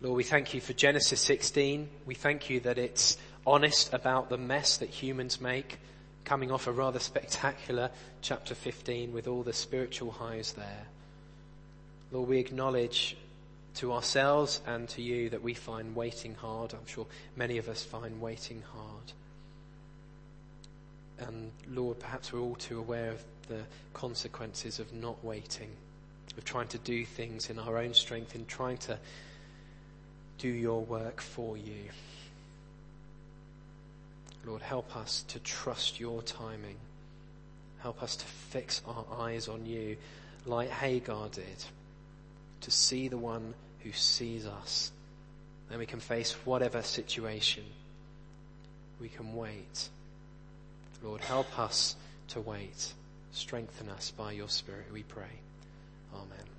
Lord, 0.00 0.16
we 0.16 0.22
thank 0.22 0.54
you 0.54 0.60
for 0.60 0.74
Genesis 0.74 1.20
16. 1.22 1.88
We 2.06 2.14
thank 2.14 2.48
you 2.48 2.60
that 2.60 2.78
it's 2.78 3.18
honest 3.44 3.92
about 3.92 4.30
the 4.30 4.38
mess 4.38 4.76
that 4.76 4.90
humans 4.90 5.40
make, 5.40 5.78
coming 6.24 6.52
off 6.52 6.68
a 6.68 6.72
rather 6.72 7.00
spectacular 7.00 7.90
chapter 8.20 8.54
15 8.54 9.12
with 9.12 9.26
all 9.26 9.42
the 9.42 9.52
spiritual 9.52 10.12
highs 10.12 10.52
there. 10.52 10.86
Lord, 12.12 12.28
we 12.28 12.38
acknowledge 12.38 13.16
to 13.74 13.92
ourselves 13.92 14.60
and 14.68 14.88
to 14.90 15.02
you 15.02 15.30
that 15.30 15.42
we 15.42 15.52
find 15.52 15.96
waiting 15.96 16.36
hard. 16.36 16.74
I'm 16.74 16.86
sure 16.86 17.06
many 17.34 17.58
of 17.58 17.68
us 17.68 17.82
find 17.82 18.20
waiting 18.20 18.62
hard. 18.72 19.12
And 21.28 21.50
Lord, 21.68 21.98
perhaps 21.98 22.32
we're 22.32 22.38
all 22.38 22.54
too 22.54 22.78
aware 22.78 23.10
of 23.10 23.24
the 23.48 23.62
consequences 23.94 24.78
of 24.78 24.92
not 24.92 25.24
waiting, 25.24 25.70
of 26.36 26.44
trying 26.44 26.68
to 26.68 26.78
do 26.78 27.04
things 27.04 27.50
in 27.50 27.58
our 27.58 27.78
own 27.78 27.94
strength, 27.94 28.36
in 28.36 28.46
trying 28.46 28.76
to 28.78 28.96
do 30.38 30.48
your 30.48 30.80
work 30.82 31.20
for 31.20 31.56
you. 31.56 31.90
Lord, 34.46 34.62
help 34.62 34.96
us 34.96 35.24
to 35.28 35.38
trust 35.40 36.00
your 36.00 36.22
timing. 36.22 36.76
Help 37.80 38.02
us 38.02 38.16
to 38.16 38.24
fix 38.24 38.80
our 38.86 39.04
eyes 39.20 39.48
on 39.48 39.66
you 39.66 39.96
like 40.46 40.70
Hagar 40.70 41.28
did, 41.28 41.64
to 42.62 42.70
see 42.70 43.08
the 43.08 43.18
one 43.18 43.54
who 43.80 43.92
sees 43.92 44.46
us. 44.46 44.90
Then 45.68 45.78
we 45.78 45.86
can 45.86 46.00
face 46.00 46.32
whatever 46.44 46.82
situation. 46.82 47.64
We 49.00 49.08
can 49.08 49.34
wait. 49.34 49.88
Lord, 51.02 51.20
help 51.20 51.58
us 51.58 51.94
to 52.28 52.40
wait. 52.40 52.92
Strengthen 53.32 53.88
us 53.90 54.12
by 54.16 54.32
your 54.32 54.48
Spirit, 54.48 54.86
we 54.92 55.02
pray. 55.02 55.40
Amen. 56.14 56.57